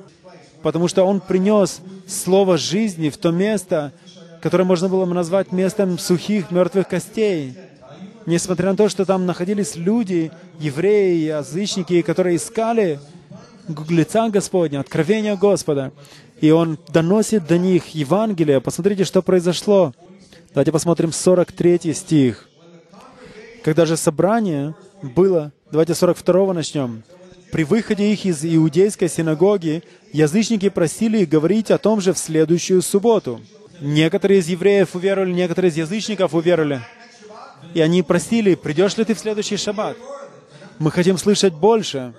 Потому 0.62 0.88
что 0.88 1.03
он 1.03 1.21
принес 1.21 1.79
слово 2.08 2.58
жизни 2.58 3.10
в 3.10 3.17
то 3.17 3.32
место, 3.32 3.93
которое 4.41 4.65
можно 4.65 4.89
было 4.89 5.05
бы 5.05 5.13
назвать 5.13 5.51
местом 5.51 5.97
сухих, 5.97 6.51
мертвых 6.51 6.88
костей. 6.88 7.55
Несмотря 8.25 8.71
на 8.71 8.77
то, 8.77 8.89
что 8.89 9.05
там 9.05 9.25
находились 9.25 9.75
люди, 9.75 10.32
евреи, 10.60 11.27
язычники, 11.27 12.01
которые 12.01 12.36
искали 12.36 12.99
лица 13.88 14.29
Господня, 14.29 14.82
откровения 14.82 15.36
Господа. 15.36 15.91
И 16.41 16.51
Он 16.51 16.77
доносит 16.91 17.47
до 17.47 17.58
них 17.58 17.88
Евангелие. 17.89 18.60
Посмотрите, 18.60 19.05
что 19.05 19.21
произошло. 19.21 19.93
Давайте 20.53 20.71
посмотрим 20.71 21.12
43 21.12 21.93
стих. 21.93 22.49
Когда 23.63 23.86
же 23.86 23.97
собрание 23.97 24.73
было, 25.01 25.51
давайте 25.71 25.95
42 25.95 26.53
начнем. 26.53 27.03
При 27.51 27.63
выходе 27.63 28.12
их 28.12 28.25
из 28.25 28.45
иудейской 28.45 29.09
синагоги 29.09 29.83
язычники 30.13 30.69
просили 30.69 31.25
говорить 31.25 31.71
о 31.71 31.77
том 31.77 31.99
же 31.99 32.13
в 32.13 32.17
следующую 32.17 32.81
субботу. 32.81 33.41
Некоторые 33.81 34.39
из 34.39 34.47
евреев 34.47 34.95
уверовали, 34.95 35.31
некоторые 35.31 35.71
из 35.71 35.77
язычников 35.77 36.33
уверовали. 36.33 36.81
И 37.73 37.81
они 37.81 38.03
просили, 38.03 38.55
придешь 38.55 38.97
ли 38.97 39.05
ты 39.05 39.15
в 39.15 39.19
следующий 39.19 39.57
шаббат? 39.57 39.97
Мы 40.77 40.91
хотим 40.91 41.17
слышать 41.17 41.53
больше. 41.53 42.13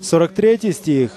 43 0.00 0.72
стих. 0.72 1.10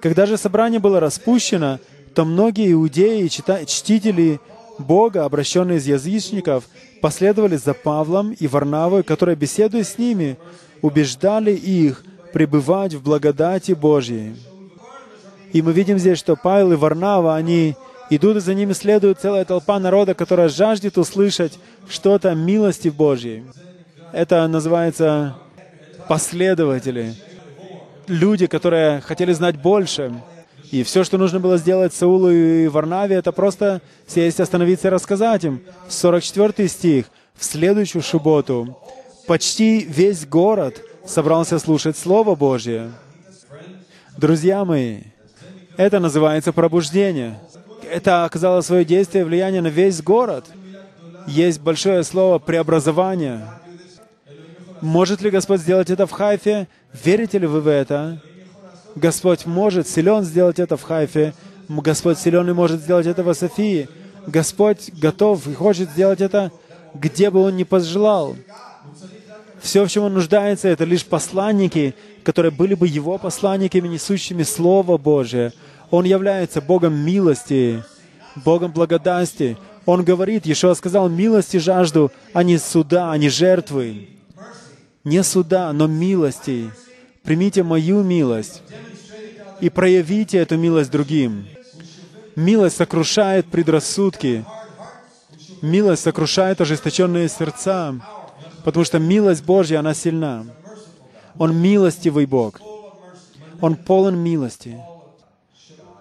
Когда 0.00 0.26
же 0.26 0.36
собрание 0.36 0.80
было 0.80 1.00
распущено, 1.00 1.78
то 2.14 2.24
многие 2.24 2.72
иудеи, 2.72 3.26
чтители 3.28 4.40
Бога, 4.78 5.24
обращенные 5.24 5.78
из 5.78 5.86
язычников, 5.86 6.64
последовали 7.04 7.56
за 7.56 7.74
Павлом 7.74 8.32
и 8.32 8.46
Варнавой, 8.46 9.02
которые, 9.02 9.36
беседуя 9.36 9.84
с 9.84 9.98
ними, 9.98 10.38
убеждали 10.80 11.50
их 11.50 12.02
пребывать 12.32 12.94
в 12.94 13.02
благодати 13.02 13.72
Божьей. 13.72 14.34
И 15.52 15.60
мы 15.60 15.74
видим 15.74 15.98
здесь, 15.98 16.18
что 16.18 16.34
Павел 16.34 16.72
и 16.72 16.76
Варнава, 16.76 17.36
они 17.36 17.76
идут, 18.08 18.38
и 18.38 18.40
за 18.40 18.54
ними 18.54 18.72
следует 18.72 19.20
целая 19.20 19.44
толпа 19.44 19.78
народа, 19.78 20.14
которая 20.14 20.48
жаждет 20.48 20.96
услышать 20.96 21.58
что-то 21.90 22.34
милости 22.34 22.88
Божьей. 22.88 23.44
Это 24.12 24.48
называется 24.48 25.36
последователи, 26.08 27.14
люди, 28.06 28.46
которые 28.46 29.02
хотели 29.02 29.34
знать 29.34 29.60
больше. 29.60 30.10
И 30.70 30.82
все, 30.82 31.04
что 31.04 31.18
нужно 31.18 31.40
было 31.40 31.56
сделать 31.58 31.94
Саулу 31.94 32.30
и 32.30 32.68
Варнаве, 32.68 33.16
это 33.16 33.32
просто 33.32 33.80
сесть, 34.06 34.40
остановиться 34.40 34.88
и 34.88 34.90
рассказать 34.90 35.44
им. 35.44 35.60
44 35.88 36.68
стих. 36.68 37.06
В 37.34 37.44
следующую 37.44 38.02
субботу 38.02 38.78
почти 39.26 39.80
весь 39.80 40.26
город 40.26 40.80
собрался 41.06 41.58
слушать 41.58 41.96
Слово 41.96 42.34
Божье. 42.34 42.92
Друзья 44.16 44.64
мои, 44.64 45.00
это 45.76 45.98
называется 45.98 46.52
пробуждение. 46.52 47.38
Это 47.90 48.24
оказало 48.24 48.60
свое 48.60 48.84
действие, 48.84 49.24
влияние 49.24 49.60
на 49.60 49.68
весь 49.68 50.02
город. 50.02 50.46
Есть 51.26 51.60
большое 51.60 52.04
слово 52.04 52.38
«преобразование». 52.38 53.48
Может 54.80 55.22
ли 55.22 55.30
Господь 55.30 55.60
сделать 55.60 55.90
это 55.90 56.06
в 56.06 56.10
Хайфе? 56.10 56.68
Верите 56.92 57.38
ли 57.38 57.46
вы 57.46 57.60
в 57.60 57.68
это? 57.68 58.20
Господь 58.96 59.46
может, 59.46 59.88
силен 59.88 60.22
сделать 60.22 60.58
это 60.58 60.76
в 60.76 60.82
Хайфе. 60.82 61.34
Господь 61.68 62.18
силен 62.18 62.48
и 62.48 62.52
может 62.52 62.80
сделать 62.80 63.06
это 63.06 63.22
в 63.22 63.34
Софии. 63.34 63.88
Господь 64.26 64.90
готов 64.92 65.46
и 65.46 65.54
хочет 65.54 65.90
сделать 65.90 66.20
это, 66.20 66.52
где 66.94 67.30
бы 67.30 67.40
Он 67.40 67.56
ни 67.56 67.64
пожелал. 67.64 68.36
Все, 69.60 69.84
в 69.84 69.90
чем 69.90 70.04
Он 70.04 70.14
нуждается, 70.14 70.68
это 70.68 70.84
лишь 70.84 71.04
посланники, 71.04 71.94
которые 72.22 72.52
были 72.52 72.74
бы 72.74 72.86
Его 72.86 73.18
посланниками, 73.18 73.88
несущими 73.88 74.42
Слово 74.42 74.98
Божие. 74.98 75.52
Он 75.90 76.04
является 76.04 76.60
Богом 76.60 76.94
милости, 76.94 77.82
Богом 78.44 78.72
благодати. 78.72 79.56
Он 79.86 80.04
говорит, 80.04 80.46
Ешуа 80.46 80.74
сказал, 80.74 81.08
милости 81.08 81.56
жажду, 81.56 82.12
а 82.32 82.42
не 82.42 82.58
суда, 82.58 83.10
а 83.10 83.18
не 83.18 83.28
жертвы. 83.28 84.08
Не 85.02 85.22
суда, 85.22 85.72
но 85.72 85.86
милости. 85.86 86.70
Примите 87.24 87.62
мою 87.62 88.02
милость 88.02 88.62
и 89.60 89.70
проявите 89.70 90.38
эту 90.38 90.58
милость 90.58 90.90
другим. 90.90 91.46
Милость 92.36 92.76
сокрушает 92.76 93.46
предрассудки. 93.46 94.44
Милость 95.62 96.02
сокрушает 96.02 96.60
ожесточенные 96.60 97.30
сердца, 97.30 97.94
потому 98.62 98.84
что 98.84 98.98
милость 98.98 99.42
Божья, 99.42 99.78
она 99.78 99.94
сильна. 99.94 100.44
Он 101.38 101.56
милостивый 101.56 102.26
Бог. 102.26 102.60
Он 103.62 103.76
полон 103.76 104.18
милости. 104.18 104.78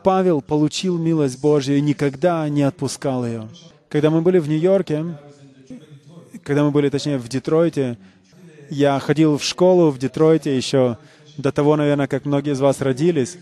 Павел 0.04 0.42
получил 0.42 0.98
милость 0.98 1.40
Божью 1.40 1.78
и 1.78 1.82
никогда 1.82 2.50
не 2.50 2.64
отпускал 2.64 3.26
ее. 3.26 3.48
Когда 3.88 4.10
мы 4.10 4.22
были 4.22 4.40
в 4.40 4.50
Нью-Йорке, 4.50 5.06
когда 6.44 6.66
мы 6.66 6.72
были, 6.72 6.90
точнее, 6.90 7.18
в 7.18 7.30
Детройте, 7.30 7.98
я 8.70 9.00
ходил 9.00 9.38
в 9.38 9.44
школу 9.44 9.92
в 9.92 10.00
Детройте 10.00 10.58
еще 10.58 10.98
до 11.38 11.52
того, 11.52 11.76
наверное, 11.76 12.08
как 12.08 12.26
многие 12.26 12.54
из 12.54 12.60
вас 12.60 12.82
родились. 12.82 13.38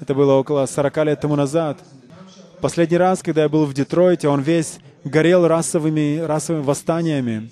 Это 0.00 0.14
было 0.14 0.34
около 0.34 0.66
40 0.66 0.96
лет 1.04 1.20
тому 1.20 1.36
назад. 1.36 1.78
Последний 2.60 2.96
раз, 2.96 3.22
когда 3.22 3.42
я 3.42 3.48
был 3.48 3.64
в 3.64 3.74
Детройте, 3.74 4.28
он 4.28 4.40
весь 4.40 4.78
горел 5.04 5.46
расовыми, 5.46 6.18
расовыми 6.18 6.62
восстаниями, 6.64 7.50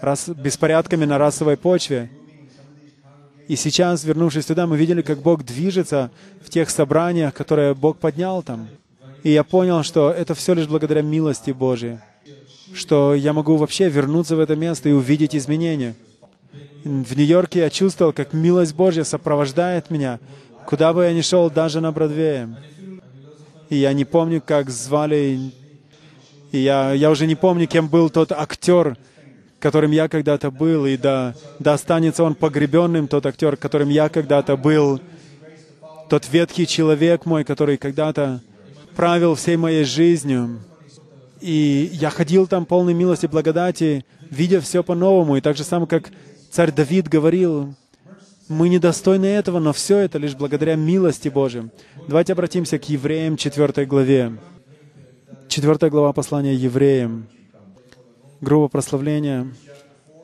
рас, 0.00 0.28
беспорядками 0.28 1.04
на 1.04 1.18
расовой 1.18 1.56
почве. 1.56 2.10
И 3.48 3.54
сейчас, 3.54 4.02
вернувшись 4.02 4.46
туда, 4.46 4.66
мы 4.66 4.76
видели, 4.76 5.02
как 5.02 5.20
Бог 5.20 5.44
движется 5.44 6.10
в 6.44 6.50
тех 6.50 6.68
собраниях, 6.70 7.32
которые 7.34 7.74
Бог 7.74 7.98
поднял 7.98 8.42
там. 8.42 8.68
И 9.22 9.30
я 9.30 9.44
понял, 9.44 9.82
что 9.82 10.10
это 10.10 10.34
все 10.34 10.54
лишь 10.54 10.66
благодаря 10.66 11.02
милости 11.02 11.52
Божьей, 11.52 11.98
что 12.74 13.14
я 13.14 13.32
могу 13.32 13.56
вообще 13.56 13.88
вернуться 13.88 14.36
в 14.36 14.40
это 14.40 14.56
место 14.56 14.88
и 14.88 14.92
увидеть 14.92 15.34
изменения. 15.36 15.94
В 16.86 17.16
Нью-Йорке 17.16 17.58
я 17.58 17.70
чувствовал, 17.70 18.12
как 18.12 18.32
милость 18.32 18.76
Божья 18.76 19.02
сопровождает 19.02 19.90
меня, 19.90 20.20
куда 20.66 20.92
бы 20.92 21.02
я 21.02 21.12
ни 21.12 21.20
шел, 21.20 21.50
даже 21.50 21.80
на 21.80 21.90
Бродвее. 21.90 22.56
И 23.68 23.74
я 23.78 23.92
не 23.92 24.04
помню, 24.04 24.40
как 24.40 24.70
звали, 24.70 25.50
и 26.52 26.58
я, 26.58 26.92
я 26.92 27.10
уже 27.10 27.26
не 27.26 27.34
помню, 27.34 27.66
кем 27.66 27.88
был 27.88 28.08
тот 28.08 28.30
актер, 28.30 28.96
которым 29.58 29.90
я 29.90 30.08
когда-то 30.08 30.52
был, 30.52 30.86
и 30.86 30.96
да, 30.96 31.34
да 31.58 31.74
останется 31.74 32.22
он 32.22 32.36
погребенным, 32.36 33.08
тот 33.08 33.26
актер, 33.26 33.56
которым 33.56 33.88
я 33.88 34.08
когда-то 34.08 34.56
был, 34.56 35.00
тот 36.08 36.28
ветхий 36.30 36.68
человек 36.68 37.26
мой, 37.26 37.42
который 37.42 37.78
когда-то 37.78 38.40
правил 38.94 39.34
всей 39.34 39.56
моей 39.56 39.82
жизнью. 39.82 40.60
И 41.40 41.90
я 41.94 42.10
ходил 42.10 42.46
там 42.46 42.64
полной 42.64 42.94
милости 42.94 43.24
и 43.24 43.28
благодати, 43.28 44.04
видя 44.30 44.60
все 44.60 44.84
по-новому. 44.84 45.36
И 45.36 45.40
так 45.40 45.56
же 45.56 45.64
самое, 45.64 45.88
как 45.88 46.12
царь 46.56 46.72
Давид 46.72 47.06
говорил, 47.06 47.74
мы 48.48 48.70
недостойны 48.70 49.26
этого, 49.26 49.58
но 49.58 49.74
все 49.74 49.98
это 49.98 50.16
лишь 50.16 50.34
благодаря 50.34 50.74
милости 50.74 51.28
Божьей. 51.28 51.64
Давайте 52.08 52.32
обратимся 52.32 52.78
к 52.78 52.88
Евреям 52.88 53.36
4 53.36 53.84
главе. 53.84 54.38
4 55.48 55.90
глава 55.90 56.14
послания 56.14 56.54
Евреям 56.54 57.28
грубо 58.40 58.68
прославление 58.68 59.52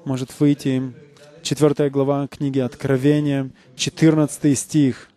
может 0.07 0.31
выйти. 0.41 0.95
Четвертая 1.43 1.91
глава 1.91 2.27
книги 2.29 2.61
Откровения, 2.61 3.51
14 3.77 4.59
стих. 4.59 5.11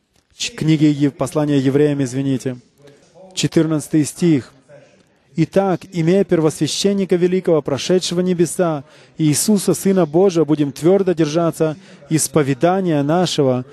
Книги 0.58 1.08
послания 1.08 1.60
евреям, 1.60 2.04
извините. 2.04 2.58
14 3.34 4.06
стих. 4.06 4.52
Итак, 5.38 5.82
имея 5.92 6.24
первосвященника 6.24 7.18
великого, 7.18 7.62
прошедшего 7.62 8.22
небеса, 8.22 8.86
Иисуса, 9.18 9.74
Сына 9.74 10.06
Божия, 10.06 10.46
будем 10.46 10.72
твердо 10.72 11.12
держаться 11.12 11.76
исповедания 12.10 13.04
нашего. 13.04 13.66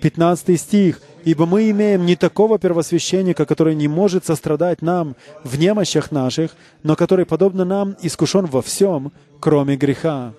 15 0.00 0.60
стих. 0.60 1.00
«Ибо 1.24 1.44
мы 1.44 1.70
имеем 1.70 2.06
не 2.06 2.14
такого 2.14 2.58
первосвященника, 2.58 3.44
который 3.44 3.74
не 3.74 3.88
может 3.88 4.24
сострадать 4.24 4.80
нам 4.80 5.16
в 5.42 5.58
немощах 5.58 6.12
наших, 6.12 6.52
но 6.84 6.94
который, 6.94 7.26
подобно 7.26 7.64
нам, 7.64 7.96
искушен 8.00 8.46
во 8.46 8.62
всем, 8.62 9.12
кроме 9.40 9.76
греха». 9.76 10.32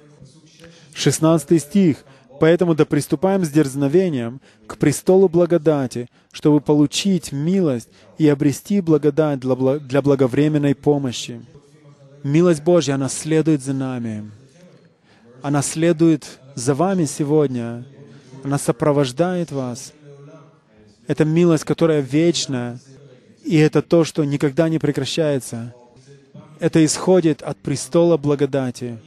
16 0.94 1.62
стих. 1.62 2.06
Поэтому 2.39 2.73
да 2.73 2.86
приступаем 2.86 3.43
с 3.43 3.49
дерзновением 3.49 4.39
к 4.65 4.78
престолу 4.78 5.28
благодати, 5.28 6.08
чтобы 6.32 6.62
получить 6.62 7.32
милость 7.32 7.89
и 8.17 8.28
обрести 8.28 8.80
благодать 8.82 9.39
для 9.39 10.02
благовременной 10.02 10.73
помощи. 10.73 11.41
Милость 12.23 12.63
Божья, 12.63 12.95
она 12.95 13.10
следует 13.10 13.62
за 13.62 13.73
нами. 13.73 14.32
Она 15.41 15.62
следует 15.62 16.39
за 16.56 16.73
вами 16.75 17.06
сегодня. 17.06 17.86
Она 18.43 18.58
сопровождает 18.58 19.52
вас. 19.52 19.93
Это 21.08 21.25
милость, 21.25 21.63
которая 21.65 22.02
вечна, 22.02 22.80
и 23.43 23.58
это 23.58 23.82
то, 23.82 24.04
что 24.04 24.23
никогда 24.23 24.69
не 24.69 24.80
прекращается. 24.80 25.73
Это 26.60 26.86
исходит 26.86 27.41
от 27.41 27.58
престола 27.58 28.17
благодати. 28.17 28.99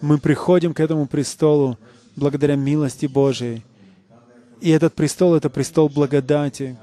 Мы 0.00 0.18
приходим 0.18 0.72
к 0.72 0.80
этому 0.80 1.06
престолу 1.06 1.78
благодаря 2.16 2.56
милости 2.56 3.06
Божией. 3.06 3.62
И 4.60 4.70
этот 4.70 4.94
престол— 4.94 5.34
это 5.36 5.50
престол 5.50 5.88
благодати. 5.88 6.76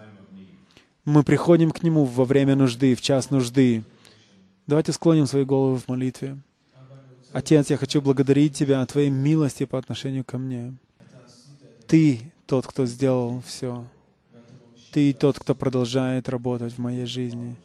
Мы 1.06 1.24
приходим 1.24 1.72
к 1.72 1.84
Нему 1.84 2.06
во 2.06 2.24
время 2.24 2.56
нужды, 2.56 2.96
в 2.96 3.02
час 3.02 3.32
нужды. 3.32 3.84
Давайте 4.68 4.94
склоним 4.94 5.26
свои 5.26 5.44
головы 5.44 5.78
в 5.78 5.88
молитве. 5.88 6.38
Отец, 7.34 7.72
я 7.72 7.78
хочу 7.78 8.02
благодарить 8.02 8.56
Тебя 8.56 8.82
о 8.82 8.86
Твоей 8.86 9.10
милости 9.10 9.66
по 9.66 9.78
отношению 9.78 10.24
ко 10.24 10.38
мне. 10.38 10.76
Ты 11.88 12.32
тот, 12.46 12.68
кто 12.68 12.86
сделал 12.86 13.42
все. 13.46 13.86
Ты 14.92 15.12
тот, 15.14 15.40
кто 15.40 15.56
продолжает 15.56 16.30
работать 16.30 16.74
в 16.74 16.78
моей 16.78 17.06
жизни. 17.06 17.56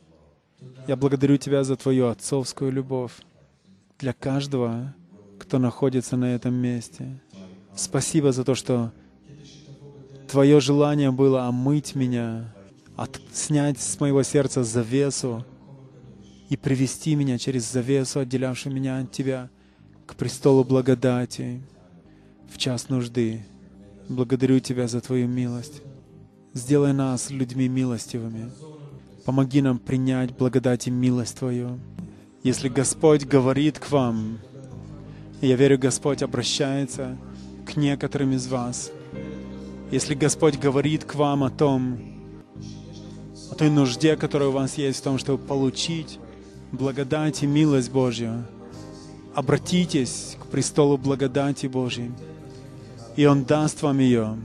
Я 0.89 0.97
благодарю 0.97 1.37
Тебя 1.37 1.63
за 1.63 1.77
Твою 1.77 2.09
отцовскую 2.09 2.73
любовь 2.73 3.13
для 3.99 4.15
каждого, 4.15 4.95
кто 5.39 5.59
находится 5.59 6.17
на 6.17 6.35
этом 6.35 6.55
месте. 6.55 7.21
Спасибо 7.75 8.33
за 8.33 8.45
то, 8.45 8.55
что 8.55 8.93
Твое 10.29 10.61
желание 10.61 11.11
было 11.11 11.47
омыть 11.47 11.95
меня, 11.95 12.55
от, 12.97 13.21
снять 13.33 13.81
с 13.81 13.99
моего 13.99 14.23
сердца 14.23 14.63
завесу 14.63 15.45
и 16.51 16.57
привести 16.57 17.15
меня 17.15 17.39
через 17.39 17.71
завесу, 17.71 18.21
отделявшую 18.21 18.75
меня 18.75 18.99
от 18.99 19.11
Тебя, 19.11 19.49
к 20.07 20.17
престолу 20.17 20.65
благодати 20.65 21.63
в 22.53 22.59
час 22.59 22.89
нужды. 22.89 23.45
Благодарю 24.09 24.61
Тебя 24.61 24.89
за 24.89 25.01
Твою 25.01 25.29
милость. 25.29 25.83
Сделай 26.53 26.93
нас 26.93 27.31
людьми 27.31 27.69
милостивыми. 27.69 28.51
Помоги 29.25 29.63
нам 29.63 29.79
принять 29.79 30.37
благодать 30.37 30.89
и 30.89 30.91
милость 30.91 31.39
Твою. 31.39 31.79
Если 32.43 32.69
Господь 32.69 33.25
говорит 33.25 33.79
к 33.79 33.91
вам, 33.91 34.39
я 35.41 35.57
верю, 35.57 35.79
Господь 35.79 36.23
обращается 36.23 37.17
к 37.69 37.77
некоторым 37.77 38.33
из 38.33 38.47
вас. 38.47 38.91
Если 39.91 40.15
Господь 40.15 40.59
говорит 40.59 41.05
к 41.05 41.15
вам 41.15 41.45
о 41.45 41.51
том, 41.51 41.99
о 43.51 43.55
той 43.55 43.69
нужде, 43.69 44.17
которая 44.17 44.49
у 44.49 44.53
вас 44.53 44.79
есть 44.79 45.01
в 45.01 45.03
том, 45.03 45.19
чтобы 45.19 45.45
получить 45.45 46.19
благодать 46.73 47.43
и 47.43 47.47
милость 47.47 47.91
Божью, 47.91 48.47
обратитесь 49.35 50.37
к 50.41 50.47
престолу 50.47 50.97
благодати 50.97 51.67
Божьей, 51.67 52.11
и 53.17 53.27
Он 53.27 53.45
даст 53.45 53.83
вам 53.83 53.99
ее. 53.99 54.39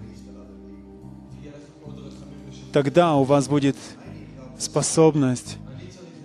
Тогда 2.73 3.15
у 3.15 3.23
вас 3.23 3.47
будет 3.47 3.77
способность 4.59 5.57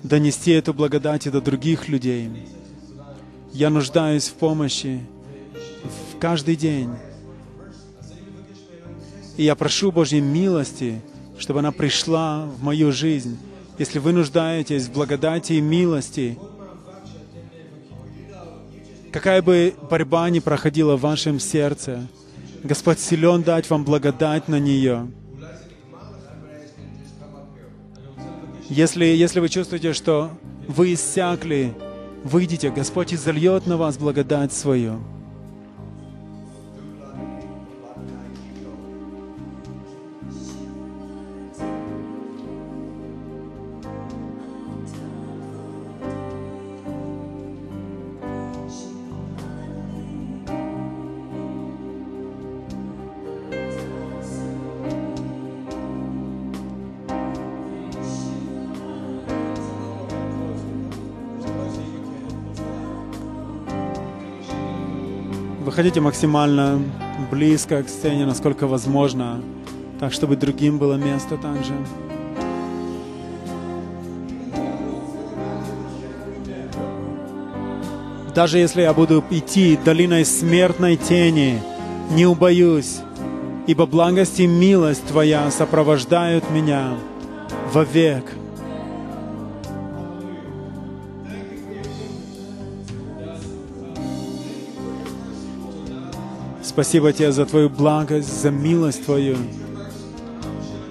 донести 0.02 0.50
эту 0.50 0.74
благодать 0.74 1.30
до 1.30 1.40
других 1.40 1.88
людей. 1.88 2.28
Я 3.52 3.70
нуждаюсь 3.70 4.28
в 4.28 4.34
помощи 4.34 5.00
каждый 6.18 6.56
день. 6.56 6.90
И 9.36 9.44
я 9.44 9.54
прошу 9.54 9.92
Божьей 9.92 10.20
милости, 10.20 11.00
чтобы 11.38 11.60
она 11.60 11.72
пришла 11.72 12.46
в 12.46 12.62
мою 12.62 12.92
жизнь. 12.92 13.38
Если 13.78 14.00
вы 14.00 14.12
нуждаетесь 14.12 14.86
в 14.86 14.92
благодати 14.92 15.52
и 15.54 15.60
милости, 15.60 16.36
какая 19.12 19.40
бы 19.40 19.74
борьба 19.88 20.28
ни 20.30 20.40
проходила 20.40 20.96
в 20.96 21.02
вашем 21.02 21.38
сердце, 21.38 22.08
Господь 22.64 22.98
силен 22.98 23.42
дать 23.42 23.70
вам 23.70 23.84
благодать 23.84 24.48
на 24.48 24.58
нее. 24.58 25.06
Если, 28.68 29.04
если 29.04 29.38
вы 29.38 29.48
чувствуете, 29.48 29.92
что 29.92 30.30
вы 30.66 30.94
иссякли, 30.94 31.74
выйдите, 32.24 32.70
Господь 32.70 33.14
изольет 33.14 33.66
на 33.66 33.76
вас 33.76 33.96
благодать 33.96 34.52
свою. 34.52 35.00
Выходите 65.78 66.00
максимально 66.00 66.82
близко 67.30 67.80
к 67.84 67.88
сцене, 67.88 68.26
насколько 68.26 68.66
возможно, 68.66 69.40
так, 70.00 70.12
чтобы 70.12 70.34
другим 70.34 70.76
было 70.76 70.94
место 70.94 71.36
также. 71.36 71.72
Даже 78.34 78.58
если 78.58 78.82
я 78.82 78.92
буду 78.92 79.22
идти 79.30 79.78
долиной 79.84 80.24
смертной 80.24 80.96
тени, 80.96 81.62
не 82.10 82.26
убоюсь, 82.26 82.98
ибо 83.68 83.86
благость 83.86 84.40
и 84.40 84.48
милость 84.48 85.06
Твоя 85.06 85.48
сопровождают 85.52 86.50
меня 86.50 86.94
вовек. 87.72 88.24
Спасибо 96.68 97.14
Тебе 97.14 97.32
за 97.32 97.46
Твою 97.46 97.70
благость, 97.70 98.42
за 98.42 98.50
милость 98.50 99.06
Твою. 99.06 99.36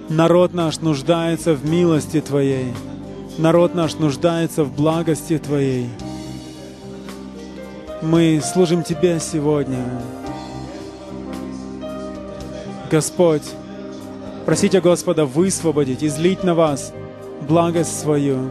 Народ 0.08 0.52
наш 0.52 0.80
нуждается 0.80 1.54
в 1.54 1.64
милости 1.64 2.20
Твоей. 2.20 2.74
Народ 3.38 3.76
наш 3.76 3.94
нуждается 3.94 4.64
в 4.64 4.74
благости 4.74 5.38
Твоей. 5.38 5.88
Мы 8.02 8.42
служим 8.42 8.82
Тебе 8.82 9.20
сегодня. 9.20 9.78
Господь, 12.90 13.48
просите 14.46 14.80
Господа 14.80 15.26
высвободить, 15.26 16.02
излить 16.02 16.42
на 16.42 16.56
вас 16.56 16.92
благость 17.48 18.00
свою. 18.00 18.50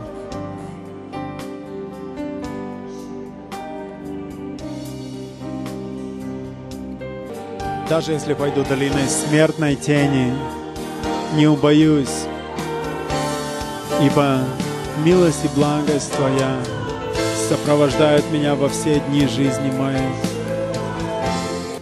Даже 7.89 8.11
если 8.11 8.33
пойду 8.33 8.65
долиной 8.65 9.07
смертной 9.07 9.75
тени, 9.75 10.33
не 11.35 11.47
убоюсь, 11.47 12.25
ибо 14.01 14.39
милость 15.05 15.45
и 15.45 15.47
благость 15.55 16.11
Твоя 16.11 16.57
сопровождают 17.47 18.29
меня 18.29 18.55
во 18.55 18.67
все 18.67 18.99
дни 19.07 19.25
жизни 19.25 19.71
моей. 19.71 20.09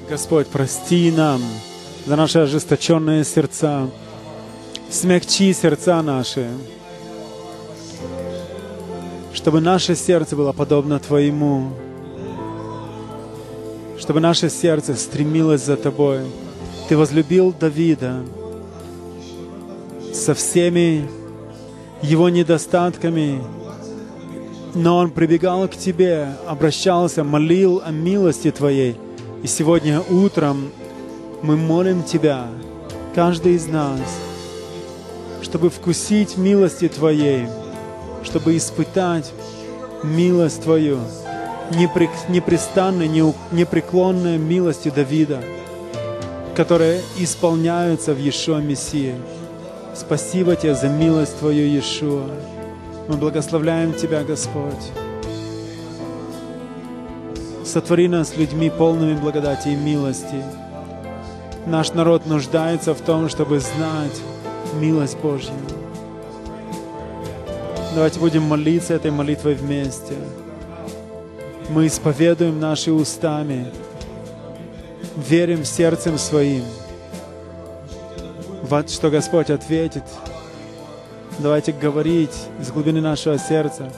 Господь, 0.08 0.46
прости 0.48 1.12
нам 1.12 1.42
за 2.06 2.16
наши 2.16 2.38
ожесточенные 2.38 3.24
сердца, 3.24 3.90
смягчи 4.92 5.54
сердца 5.54 6.04
наши, 6.04 6.48
чтобы 9.34 9.60
наше 9.60 9.96
сердце 9.96 10.36
было 10.36 10.52
подобно 10.52 11.00
Твоему, 11.00 11.72
чтобы 13.98 14.20
наше 14.20 14.50
сердце 14.50 14.96
стремилось 14.96 15.64
за 15.64 15.78
Тобой. 15.78 16.22
Ты 16.90 16.98
возлюбил 16.98 17.54
Давида 17.58 18.24
со 20.14 20.34
всеми 20.34 21.08
его 22.02 22.30
недостатками, 22.30 23.42
Но 24.74 24.98
он 24.98 25.12
прибегал 25.12 25.68
к 25.70 25.76
Тебе, 25.76 26.28
обращался, 26.48 27.24
молил 27.24 27.82
о 27.84 27.92
милости 27.92 28.52
Твоей. 28.52 28.98
И 29.42 29.48
сегодня 29.48 30.02
утром 30.02 30.70
мы 31.42 31.56
молим 31.56 32.04
Тебя, 32.04 32.48
каждый 33.14 33.54
из 33.54 33.68
нас, 33.68 34.02
чтобы 35.42 35.70
вкусить 35.70 36.36
милости 36.38 36.90
Твоей, 36.90 37.48
чтобы 38.24 38.58
испытать 38.58 39.32
милость 40.04 40.64
Твою, 40.64 41.00
непрестанной, 41.72 43.08
непреклонной 43.52 44.38
милости 44.38 44.90
Давида, 44.90 45.42
которая 46.56 47.02
исполняется 47.18 48.14
в 48.14 48.20
Иешуа 48.20 48.60
Мессии. 48.60 49.16
Спасибо 49.94 50.56
Тебе 50.56 50.76
за 50.76 50.90
милость 50.90 51.38
Твою, 51.40 51.66
Иешуа. 51.68 52.30
Мы 53.08 53.18
благословляем 53.18 53.94
Тебя, 53.94 54.24
Господь. 54.24 54.92
Сотвори 57.66 58.08
нас 58.08 58.38
людьми 58.38 58.70
полными 58.70 59.16
благодати 59.18 59.70
и 59.70 59.76
милости. 59.76 60.44
Наш 61.66 61.94
народ 61.94 62.26
нуждается 62.26 62.94
в 62.94 63.02
том, 63.02 63.28
чтобы 63.28 63.60
знать 63.60 64.22
милость 64.80 65.18
Божью. 65.18 65.52
Давайте 67.96 68.20
будем 68.20 68.44
молиться 68.44 68.94
этой 68.94 69.10
молитвой 69.10 69.56
вместе. 69.56 70.14
Мы 71.70 71.88
исповедуем 71.88 72.60
наши 72.60 72.92
устами, 72.92 73.72
верим 75.16 75.66
сердцем 75.66 76.18
своим, 76.18 76.64
вот 78.68 78.90
что 78.90 79.12
Господь 79.12 79.52
ответит. 79.52 80.04
Давайте 81.38 81.72
говорить 81.72 82.36
из 82.60 82.72
глубины 82.72 83.00
нашего 83.00 83.38
сердца. 83.38 83.92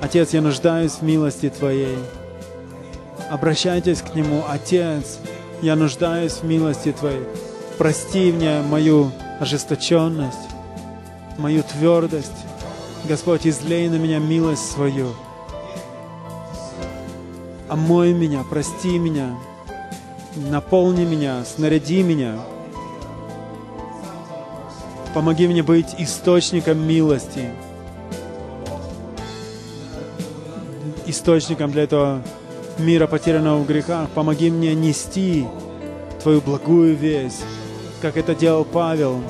Отец, 0.00 0.32
я 0.32 0.40
нуждаюсь 0.40 0.92
в 0.92 1.02
милости 1.02 1.50
Твоей. 1.50 1.98
Обращайтесь 3.30 4.00
к 4.00 4.14
Нему, 4.14 4.42
Отец, 4.48 5.18
я 5.60 5.76
нуждаюсь 5.76 6.34
в 6.34 6.44
милости 6.44 6.92
Твоей. 6.92 7.24
Прости 7.76 8.32
мне 8.32 8.60
мою 8.62 9.12
ожесточенность, 9.40 10.48
мою 11.36 11.62
твердость. 11.62 12.32
Господь, 13.06 13.46
излей 13.46 13.90
на 13.90 13.96
меня 13.96 14.20
милость 14.20 14.72
свою. 14.72 15.14
Омой 17.74 18.12
меня, 18.12 18.44
прости 18.48 19.00
меня, 19.00 19.36
наполни 20.36 21.04
меня, 21.04 21.44
снаряди 21.44 22.04
меня. 22.04 22.36
Помоги 25.12 25.48
мне 25.48 25.64
быть 25.64 25.92
источником 25.98 26.86
милости, 26.86 27.50
источником 31.06 31.72
для 31.72 31.82
этого 31.82 32.22
мира, 32.78 33.08
потерянного 33.08 33.58
в 33.58 33.66
грехах. 33.66 34.08
Помоги 34.10 34.52
мне 34.52 34.72
нести 34.76 35.44
Твою 36.22 36.40
благую 36.42 36.94
весть, 36.94 37.42
как 38.00 38.16
это 38.16 38.36
делал 38.36 38.64
Павел 38.64 39.20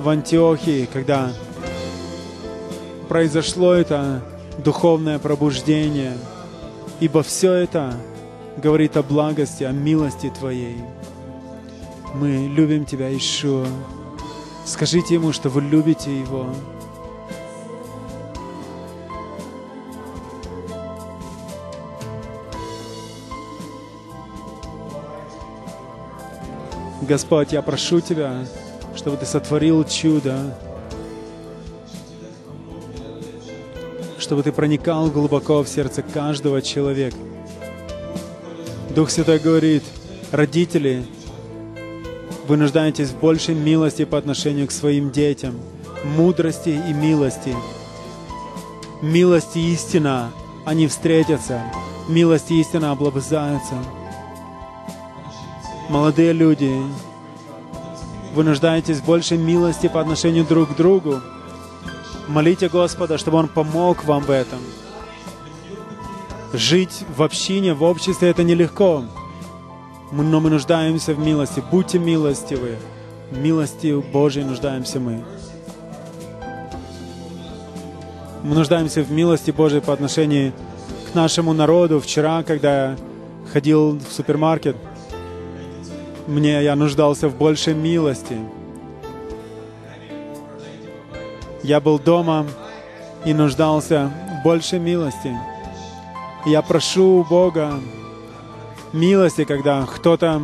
в 0.00 0.08
Антиохии, 0.08 0.88
когда 0.92 1.30
произошло 3.08 3.74
это 3.74 4.24
духовное 4.58 5.20
пробуждение. 5.20 6.14
Ибо 6.98 7.22
все 7.22 7.52
это 7.52 7.94
говорит 8.56 8.96
о 8.96 9.02
благости, 9.02 9.64
о 9.64 9.72
милости 9.72 10.30
Твоей. 10.30 10.82
Мы 12.14 12.48
любим 12.48 12.86
Тебя, 12.86 13.14
Ишуа. 13.14 13.66
Скажите 14.64 15.14
Ему, 15.14 15.32
что 15.32 15.50
вы 15.50 15.60
любите 15.60 16.18
Его. 16.18 16.46
Господь, 27.02 27.52
я 27.52 27.60
прошу 27.60 28.00
Тебя, 28.00 28.46
чтобы 28.94 29.18
Ты 29.18 29.26
сотворил 29.26 29.84
чудо, 29.84 30.58
чтобы 34.26 34.42
Ты 34.42 34.50
проникал 34.50 35.08
глубоко 35.08 35.62
в 35.62 35.68
сердце 35.68 36.02
каждого 36.02 36.60
человека. 36.60 37.16
Дух 38.92 39.08
Святой 39.08 39.38
говорит, 39.38 39.84
родители, 40.32 41.04
вы 42.48 42.56
нуждаетесь 42.56 43.10
в 43.10 43.20
большей 43.20 43.54
милости 43.54 44.04
по 44.04 44.18
отношению 44.18 44.66
к 44.66 44.72
своим 44.72 45.12
детям, 45.12 45.54
мудрости 46.04 46.70
и 46.70 46.92
милости. 46.92 47.54
Милость 49.00 49.54
и 49.54 49.72
истина, 49.72 50.32
они 50.64 50.88
встретятся. 50.88 51.62
Милость 52.08 52.50
и 52.50 52.60
истина 52.60 52.90
облобызаются. 52.90 53.76
Молодые 55.88 56.32
люди, 56.32 56.76
вы 58.34 58.42
нуждаетесь 58.42 58.98
в 58.98 59.04
большей 59.04 59.38
милости 59.38 59.86
по 59.86 60.00
отношению 60.00 60.44
друг 60.44 60.74
к 60.74 60.76
другу. 60.76 61.20
Молите 62.28 62.68
Господа, 62.68 63.18
чтобы 63.18 63.38
Он 63.38 63.48
помог 63.48 64.04
вам 64.04 64.22
в 64.22 64.30
этом. 64.30 64.58
Жить 66.52 67.04
в 67.16 67.22
общине, 67.22 67.74
в 67.74 67.82
обществе— 67.82 68.28
это 68.30 68.42
нелегко. 68.42 69.04
Но 70.12 70.40
мы 70.40 70.50
нуждаемся 70.50 71.14
в 71.14 71.18
милости. 71.18 71.62
Будьте 71.70 71.98
милостивы. 71.98 72.76
Милости 73.30 73.94
Божьей 74.12 74.44
нуждаемся 74.44 75.00
мы. 75.00 75.24
Мы 78.42 78.54
нуждаемся 78.54 79.02
в 79.02 79.10
милости 79.10 79.50
Божьей 79.50 79.80
по 79.80 79.92
отношению 79.92 80.52
к 81.10 81.14
нашему 81.14 81.52
народу. 81.52 82.00
Вчера, 82.00 82.42
когда 82.42 82.90
я 82.90 82.96
ходил 83.52 83.98
в 83.98 84.12
супермаркет, 84.12 84.76
мне 86.26 86.62
я 86.62 86.76
нуждался 86.76 87.28
в 87.28 87.36
большей 87.36 87.74
милости. 87.74 88.36
Я 91.66 91.80
был 91.80 91.98
дома 91.98 92.46
и 93.24 93.34
нуждался 93.34 94.12
в 94.38 94.44
большей 94.44 94.78
милости. 94.78 95.36
Я 96.44 96.62
прошу 96.62 97.18
у 97.18 97.24
Бога 97.24 97.80
милости, 98.92 99.42
когда 99.42 99.84
кто-то 99.84 100.42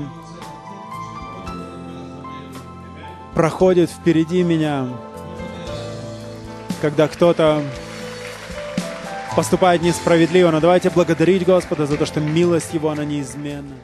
проходит 3.34 3.88
впереди 3.88 4.42
меня, 4.42 4.88
когда 6.80 7.06
кто-то 7.06 7.62
поступает 9.36 9.80
несправедливо. 9.80 10.50
Но 10.50 10.58
давайте 10.58 10.90
благодарить 10.90 11.46
Господа 11.46 11.86
за 11.86 11.98
то, 11.98 12.04
что 12.04 12.18
милость 12.18 12.74
Его, 12.74 12.90
она 12.90 13.04
неизменна. 13.04 13.76